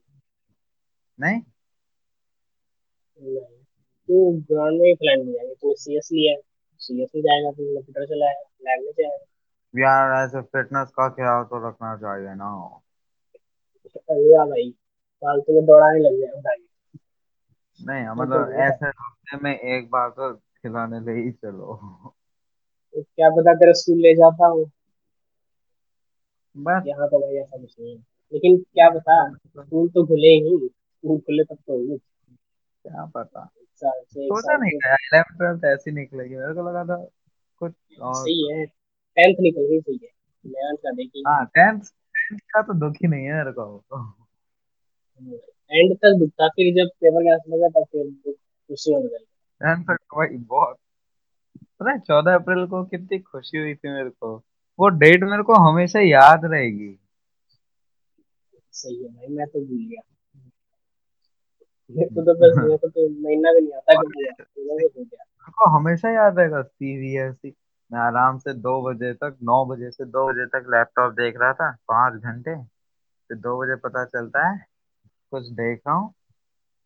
नहीं? 1.18 1.40
नहीं। 3.20 3.40
तो 4.08 4.30
ग्राउंड 4.48 4.80
में 4.80 4.86
ही 4.88 4.94
प्लान 4.94 5.26
में 5.26 5.32
जाएँगे। 5.32 5.54
तो 5.54 5.74
सीएस 5.76 6.08
लिया 6.12 6.32
है। 6.32 6.40
सीएस 6.80 7.10
में 7.14 7.22
जाएगा 7.22 7.50
तो 7.50 7.74
कंप्यूटर 7.74 8.06
चलाएगा 8.06 8.42
लैब 8.62 8.84
में 8.84 8.92
जाएगा। 8.92 9.24
यार 9.74 10.12
ऐसे 10.16 10.40
फिटनेस 10.42 10.88
का 10.90 11.08
ख्याल 11.08 11.44
तो 11.44 11.68
रखना 11.68 11.96
चाहिए 11.96 12.34
ना। 12.34 12.50
अरे 13.96 14.38
भाई 14.46 14.70
फालतू 15.24 15.54
में 15.54 15.64
दौड़ाने 15.66 15.98
लग 16.00 16.20
जाए 16.20 16.40
भाई 16.40 16.62
नहीं 17.80 18.06
तो 18.06 18.14
मतलब 18.14 18.52
ऐसे 18.62 18.86
हफ़्ते 18.86 19.36
में 19.36 19.58
एक 19.58 19.90
बार 19.90 20.08
तो 20.10 20.32
खिलाने 20.34 21.00
ले 21.00 21.20
ही 21.20 21.30
चलो। 21.32 21.74
तो 22.94 23.02
क्या 23.02 23.30
पता 23.30 23.54
तेरा 23.54 23.72
स्कूल 23.72 23.98
ले 23.98 24.14
जाता 24.14 24.46
हूँ। 24.46 24.64
बस। 26.56 26.82
यहाँ 26.86 27.08
तो 27.08 27.18
भाई 27.20 27.36
ऐसा 27.36 27.56
कुछ 27.58 27.74
नहीं 27.80 27.96
है। 27.96 28.02
लेकिन 28.32 28.56
क्या 28.58 28.88
पता 28.90 29.16
स्कूल 29.34 29.88
तो 29.88 30.06
खुले 30.06 30.28
ही 30.28 30.56
स्कूल 30.68 31.18
खुले 31.18 31.44
तब 31.44 31.56
तो 31.56 31.72
होगी। 31.72 31.96
क्या 31.96 33.04
पता। 33.14 33.44
सोचा 33.82 34.56
नहीं 34.56 34.78
था 34.78 34.88
यार 34.88 34.98
इलेवन 35.04 35.36
ट्वेल्थ 35.38 35.64
ऐसी 35.74 35.90
निकलेगी। 35.90 36.36
मेरे 36.36 36.54
को 36.54 36.68
लगा 36.68 36.84
था 36.84 36.96
कुछ 37.60 37.72
और 38.00 38.14
सही 38.14 38.52
है 38.52 38.64
टेंथ 38.66 39.34
निकल 39.40 39.66
गई 39.70 39.80
सही 39.80 39.98
है। 40.02 40.10
इलेवन 40.44 40.76
का 40.76 40.92
देखी 40.92 41.22
हाँ 41.26 41.44
टेंथ 41.46 41.80
टेंथ 41.80 42.38
का 42.54 42.62
तो 42.62 42.74
दुख 42.80 42.96
ही 43.02 43.08
नहीं 43.08 43.24
है 43.26 43.34
मेरे 43.34 43.52
को। 43.52 43.66
एंड 45.20 45.96
तक 45.96 46.16
दुखता 46.18 46.48
फिर 46.48 46.74
जब 46.74 46.88
पेपर 47.00 47.22
कैंसिल 47.22 47.52
हो 47.52 47.58
गया 47.58 47.68
तब 47.68 47.84
फिर 47.92 48.32
खुशी 48.32 48.92
होने 48.92 49.04
लगी 49.04 49.24
टेंथ 49.60 49.84
तक 49.84 49.96
तो 49.96 50.16
भाई 50.16 50.36
बहुत 50.36 50.76
पता 51.80 51.90
है 51.90 51.98
चौदह 51.98 52.34
अप्रैल 52.34 52.66
को 52.66 52.84
कितनी 52.84 53.18
खुशी 53.18 53.58
हुई 53.58 53.74
थी 53.74 53.88
मेरे 53.88 54.10
को। 54.10 54.42
वो 54.78 54.88
डेट 54.88 55.22
मेरे 55.22 55.42
को 55.42 55.54
हमेशा 55.54 56.00
याद 56.00 56.44
रहेगी। 56.44 56.98
सही 58.72 59.02
है 59.02 59.08
भाई 59.08 59.26
मैं 59.28 59.46
तो 59.46 59.60
भूल 59.60 59.86
गया। 59.86 60.02
मेरे 61.90 62.08
को 62.14 62.22
तो 62.22 62.34
बस 62.34 62.58
मेरे 62.64 62.76
को 62.76 62.88
तो 62.88 63.08
महीना 63.22 63.52
भी 63.52 63.60
नहीं 63.60 63.72
आता 63.72 63.94
तो 63.94 64.02
तो 64.02 65.04
गया। 65.04 65.24
को 65.50 65.70
हमेशा 65.70 66.10
याद 66.10 66.38
रहेगा 66.38 66.62
सीरियसली 66.62 67.54
मैं 67.92 68.00
आराम 68.00 68.38
से 68.38 68.54
दो 68.54 68.82
बजे 68.82 69.12
तक 69.14 69.36
नौ 69.42 69.64
बजे 69.66 69.90
से 69.90 70.04
दो 70.04 70.28
बजे 70.28 70.46
तक 70.46 70.66
लैपटॉप 70.68 71.12
देख 71.12 71.34
रहा 71.40 71.52
था 71.52 71.70
पाँच 71.70 72.22
घंटे। 72.22 72.64
फिर 73.28 73.36
दो 73.36 73.62
बजे 73.62 73.76
पता 73.76 74.04
चलता 74.04 74.48
है 74.48 74.73
कुछ 75.34 75.48
देख 75.52 75.80
रहा 75.86 75.96
हूँ 75.96 76.12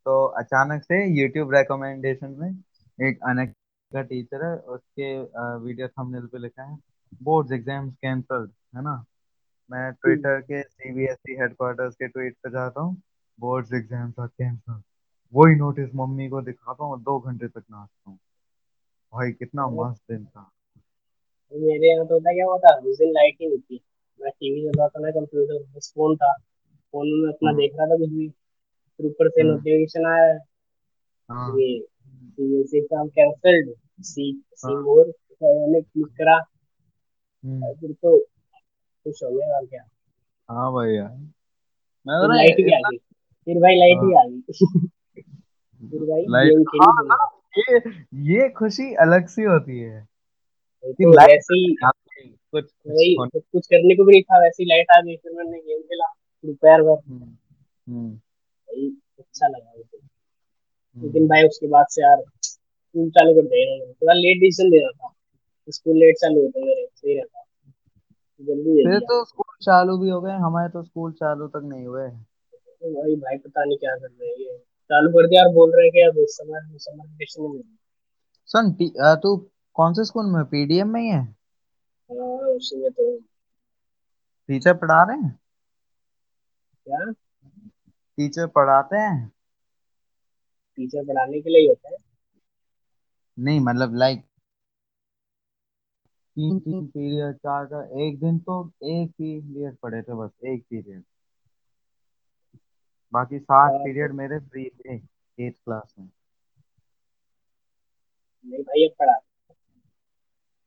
तो 0.06 0.24
अचानक 0.40 0.82
से 0.82 1.04
यूट्यूब 1.20 1.54
रिकमेंडेशन 1.54 2.36
में 2.38 2.50
एक 2.98 3.18
अनेक 3.28 3.54
का 3.92 4.02
टीचर 4.02 4.44
है 4.44 4.56
उसके 4.76 5.12
वीडियो 5.64 5.88
थंबनेल 5.88 6.26
पे 6.26 6.38
लिखा 6.38 6.62
है 6.62 6.78
बोर्ड्स 7.22 7.52
एग्ज़ाम्स 7.52 7.94
कैंसल्ड 8.02 8.50
है 8.76 8.82
ना? 8.82 9.04
मैं 9.70 9.90
हम्म, 10.06 10.22
ट्विटर 10.22 10.40
के 10.40 10.62
सीबीएसई 10.62 11.36
हेडक्वार्टर्स 11.40 11.94
के 11.94 12.08
ट्वीट 12.08 12.34
पे 12.44 12.50
जाता 12.50 12.80
हूँ 12.80 12.96
बोर्ड्स 13.38 13.72
एग्ज़ाम्स 13.74 14.18
आर 14.20 14.26
कैंसल्ड 14.28 14.82
वही 15.34 15.54
नोटिस 15.56 15.94
मम्मी 15.94 16.28
को 16.28 16.40
दिखाता 16.42 16.84
हूँ 16.84 16.92
और 16.92 17.00
दो 17.00 17.18
घंटे 17.20 17.48
तक 17.48 17.62
नाचता 17.70 18.10
हूँ। 18.10 18.18
भाई 19.12 19.32
कितना 19.32 19.66
मस्त 19.72 20.02
दिन 20.10 20.24
था। 20.24 20.50
मेरे 21.52 21.88
यहाँ 21.88 22.06
तो 22.06 22.14
होता 22.14 22.32
क्या 22.32 22.44
हुआ 22.46 22.56
था 22.58 22.74
उस 22.80 22.98
दिन 22.98 23.10
लाइट 23.12 23.36
ही 23.40 23.48
नहीं 23.48 23.58
थी। 23.58 23.80
मैं 24.20 24.30
टीवी 24.30 24.60
चल 24.62 24.78
रहा 24.78 24.88
था 24.88 25.00
ना 25.00 25.10
कंप्यूटर 25.10 25.80
फ़ोन 25.80 26.16
था 26.16 26.32
फ़ोन 26.34 27.08
में 27.22 27.28
अपना 27.28 27.50
हाँ 27.50 27.56
देख 27.56 27.72
रहा 27.76 27.86
था 27.86 27.96
कुछ 27.96 28.08
भी। 28.10 28.28
फिर 28.98 29.06
ऊपर 29.06 29.28
से 29.28 29.42
हाँ। 29.42 29.50
नोटिफिकेशन 29.50 30.06
आया। 30.06 30.38
हाँ। 31.28 31.50
ये 31.58 31.80
सीबीएसई 31.80 32.78
एग्ज़ाम 32.78 33.08
कैंसल्ड 33.08 33.74
सी 34.02 34.42
सी 34.56 34.72
हाँ। 34.72 34.82
मोर 34.82 35.12
मैंने 35.42 35.80
क्लिक 35.80 36.06
करा। 36.06 36.34
हम्म, 37.44 37.72
फिर 37.74 37.92
तो 37.92 38.18
खुश 38.18 39.22
हो 39.22 39.30
गया 39.30 39.56
और 39.56 39.66
क्या। 39.66 39.82
हाँ 40.48 40.72
भैया 40.72 41.04
मैं 41.04 42.20
फिर 42.20 42.26
बोला 42.26 42.34
लाइट 42.34 42.56
भी 42.56 42.72
आ 42.72 42.78
गई। 42.90 42.96
फिर 43.46 43.58
भाई 43.58 43.76
लाइट 43.76 43.96
हाँ। 43.96 44.06
भी 44.06 44.14
आ 44.14 44.24
गई। 44.24 44.40
फिर 45.90 46.00
भाई 46.00 46.24
लाइट 46.28 46.52
गेम 46.52 46.82
हाँ 46.82 46.92
खेली 46.92 47.08
बढ़िया 47.08 47.94
ये 48.28 48.42
ये 48.42 48.48
खुशी 48.48 48.94
अलग 48.94 49.26
सी 49.26 49.42
होती 49.42 49.78
है। 49.78 50.04
तो 50.84 51.10
वैसे 51.10 51.54
ही 51.54 51.74
कुछ 51.74 52.64
कुछ 52.64 53.28
तो 53.32 53.40
कुछ 53.40 53.66
करने 53.66 53.96
को 53.96 54.04
भी 54.04 54.12
नहीं 54.12 54.22
था 54.22 54.40
वैसे 54.40 54.62
ही 54.62 54.68
लाइट 54.68 54.86
आ 54.96 55.00
गई 55.00 55.16
फिर 55.16 55.32
मैंने 55.32 55.58
गेम 55.58 55.80
खेला। 55.80 56.06
दोपहर 56.44 56.82
भर। 56.82 57.00
हम्म 57.08 57.36
हम्म। 57.86 58.20
भाई 58.68 58.96
अच्छा 59.18 59.48
लगा 59.48 59.72
मुझे। 59.76 59.98
लेकिन 60.96 61.28
भाई 61.28 61.42
उसके 61.42 61.66
बाद 61.66 61.86
से 61.90 62.02
यार 62.02 62.22
स्कूल 62.42 63.10
चालू 63.10 63.34
कर 63.34 63.46
दिया 63.46 63.74
इन्होंने। 63.74 63.92
थोड़ा 63.92 64.12
लेट 64.12 64.40
डिसीज़न 64.40 64.70
दे 64.70 64.78
रहा 64.78 64.90
था। 64.90 65.14
स्कूल 65.70 65.96
लेट 65.96 66.16
चालू 66.16 66.42
होते 66.42 66.64
मेरे 66.64 66.86
सही 66.94 67.18
रहता। 67.18 67.44
जल्दी 68.40 68.70
दे 68.70 68.90
फिर 68.90 68.98
तो 68.98 69.24
स्कूल 69.24 69.56
चालू 69.62 69.98
भी 69.98 70.10
हो 70.10 70.20
गए 70.20 70.32
हमारे 70.32 70.68
तो 70.68 70.82
स्कूल 70.82 71.12
चालू 71.12 71.46
तक 71.46 71.60
नहीं 71.64 71.86
हुए। 71.86 72.08
भाई 72.08 73.16
भाई 73.16 73.38
पता 73.38 73.64
नहीं 73.64 73.78
क्या 73.78 73.96
कर 73.96 74.06
रहे 74.06 74.28
हैं 74.28 74.36
ये। 74.36 74.58
चालू 74.90 75.10
कर 75.10 75.26
दिया 75.26 75.44
और 75.44 75.54
बोल 75.54 75.70
रहे 75.70 75.84
हैं 75.84 75.92
कि 75.92 76.00
अब 76.00 76.26
समर 76.28 76.78
समर 76.78 77.06
वेकेशन 77.06 77.42
में। 77.42 77.62
सुन 78.46 78.72
तू 79.16 79.36
कौन 79.74 79.92
से 79.92 80.04
स्कूल 80.04 80.26
में 80.26 80.44
पीडीएम 80.44 80.88
में 80.88 81.00
ही 81.00 81.08
है? 81.08 81.22
हाँ 82.10 82.48
उसमें 82.48 82.90
तो 82.90 83.18
टीचर 84.48 84.74
पढ़ा 84.74 85.02
रहे 85.02 85.16
हैं? 85.16 85.38
क्या? 86.86 87.12
टीचर 88.18 88.46
पढ़ाते 88.46 88.96
हैं? 88.96 89.32
टीचर 90.78 91.04
पढ़ाने 91.04 91.40
के 91.40 91.50
लिए 91.50 91.60
ही 91.60 91.66
होता 91.66 91.88
है। 91.88 91.96
नहीं 93.38 93.60
मतलब 93.60 93.94
लाइक 93.94 94.24
तीन 96.36 96.58
तीन 96.58 96.86
पीरियड 96.86 97.36
चार 97.36 97.66
चार 97.66 98.00
एक 98.00 98.18
दिन 98.20 98.38
तो 98.38 98.70
एक 98.84 99.10
पीरियड 99.10 99.76
पढ़े 99.76 100.02
थे 100.02 100.14
बस 100.14 100.30
एक 100.44 100.62
पीरियड। 100.70 101.04
बाकी 103.12 103.38
सात 103.38 103.72
और 103.72 103.78
तो 103.78 103.84
पीरियड 103.84 104.12
मेरे 104.12 104.38
फ्री 104.38 104.68
थे 104.68 104.94
एट 105.38 105.56
क्लास 105.64 105.94
में। 105.98 106.08
नहीं 108.46 108.62
भाई 108.62 108.84
अब 108.84 108.94
पढ़ा। 108.98 109.18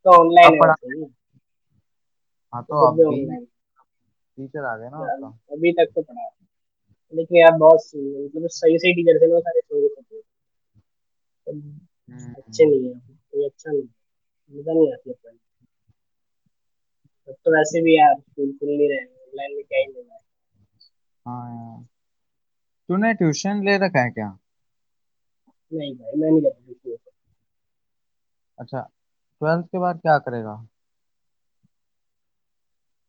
तो 0.05 0.09
ऑनलाइन 0.11 0.47
अब 0.47 0.53
है 0.53 0.59
पढ़ा। 0.59 0.73
वैसे 0.73 0.97
ही। 0.97 1.13
हाँ 2.53 2.63
तो 2.63 2.73
तो 2.73 2.95
भी 2.95 3.03
अब 3.03 3.09
भी 3.09 3.23
ऑनलाइन 3.23 3.45
टीचर 4.37 4.65
आ 4.65 4.77
गए 4.77 4.89
ना 4.89 4.97
आपका। 4.97 5.27
अभी 5.53 5.71
तक 5.71 5.91
तो 5.95 6.01
पढ़ा। 6.01 6.29
लेकिन 7.13 7.38
यार 7.38 7.58
बहुत 7.58 7.91
मतलब 7.95 8.47
सही 8.52 8.78
सही 8.80 8.93
टीचर 8.93 9.19
थे 9.21 9.28
ना 9.34 9.39
सारे 9.39 9.62
छोड़ 9.62 9.82
के 9.82 10.02
तो 10.02 10.21
अच्छे 11.47 12.63
हम्म। 12.63 12.71
नहीं 12.71 12.88
है। 12.88 13.00
कोई 13.32 13.45
अच्छा 13.45 13.71
नहीं 13.71 13.84
मज़ा 14.52 14.74
नहीं 14.74 14.91
आती 14.93 15.10
है 15.10 15.15
अब 17.28 17.36
तो 17.45 17.52
वैसे 17.52 17.82
भी 17.82 17.95
यार 17.97 18.13
स्कूल 18.19 18.52
खुल 18.52 18.69
नहीं 18.69 18.89
रहे 18.89 19.06
ऑनलाइन 19.06 19.56
में 19.56 19.63
क्या 19.65 19.80
ही 19.80 19.86
लेना 19.88 20.13
है 20.13 20.19
हाँ 21.26 21.50
यार। 21.56 21.84
तूने 22.89 23.13
ट्यूशन 23.13 23.63
ले 23.65 23.78
रखा 23.78 24.02
है 24.02 24.10
क्या? 24.12 24.28
नहीं 25.71 25.93
भाई 25.95 26.19
मैं 26.19 26.30
नहीं 26.32 26.41
करता 26.41 26.71
ट्यूशन 26.74 27.12
अच्छा 28.58 28.82
ट्वेल्थ 28.82 29.65
के 29.65 29.80
बाद 29.80 30.00
क्या 30.02 30.17
करेगा 30.19 30.56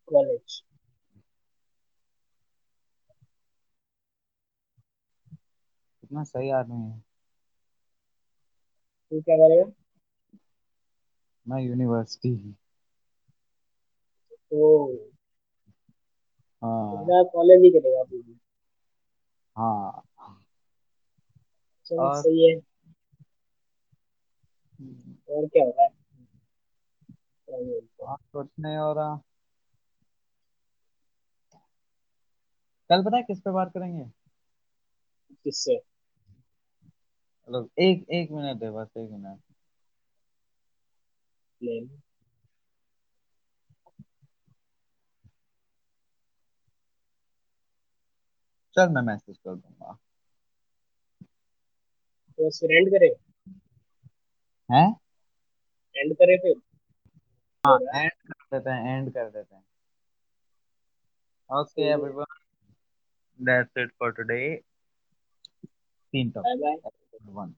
कॉलेज 0.08 0.62
इतना 6.12 6.22
सही 6.24 6.50
आदमी 6.50 6.82
है। 6.90 6.98
तू 9.12 9.20
क्या 9.20 9.36
करेगा 9.36 9.64
मैं 11.46 11.60
यूनिवर्सिटी 11.62 12.34
तो 14.50 14.68
हाँ। 16.62 17.04
मेरा 17.04 17.22
कॉलेज 17.32 17.62
ही 17.64 17.70
करेगा 17.70 18.02
तू 18.04 18.18
भी। 18.22 18.38
हाँ। 19.56 20.02
चल 21.86 21.98
और 21.98 22.14
सही 22.22 22.50
है। 22.50 22.56
और 25.30 25.46
क्या 25.46 25.64
हो 25.64 25.70
रहा 25.70 25.84
है 25.84 25.90
क्या 27.48 27.58
बोलते 27.58 28.04
हैं? 28.04 28.10
और 28.10 28.16
कुछ 28.32 28.48
नहीं 28.60 28.76
हो 28.76 28.92
रहा। 28.92 29.16
कल 32.90 33.02
पता 33.04 33.16
है 33.16 33.22
किस 33.22 33.40
पे 33.40 33.50
बात 33.50 33.70
करेंगे? 33.74 34.04
किससे? 35.44 35.80
मतलब 37.48 37.68
एक 37.80 38.06
एक 38.12 38.30
मिनट 38.32 38.62
है 38.62 38.70
बस 38.72 38.88
एक 38.96 39.10
मिनट। 39.10 39.40
चल 48.76 48.88
मैं 48.88 49.02
मैसेज 49.04 49.36
कर 49.38 49.54
दूँगा। 49.54 49.98
तो 52.38 52.50
फिर 52.50 52.72
एंड 52.72 52.88
करे? 52.90 53.14
हैं? 54.70 54.92
एंड 55.96 56.14
करे 56.14 56.36
फिर? 56.38 56.60
हाँ 57.64 57.76
एंड 57.94 58.10
कर 58.24 58.44
देते 58.50 58.70
हैं 58.70 58.96
एंड 58.96 59.12
कर 59.12 59.30
देते 59.30 59.54
हैं। 59.54 59.64
Okay 61.50 61.82
everyone 61.88 62.24
that's 63.38 63.78
it 63.78 63.92
for 63.98 64.12
today 64.12 64.40
तीन 66.14 66.30
बाय 66.36 66.54
बाय 66.56 66.76
तक 67.22 67.30
वन 67.30 67.54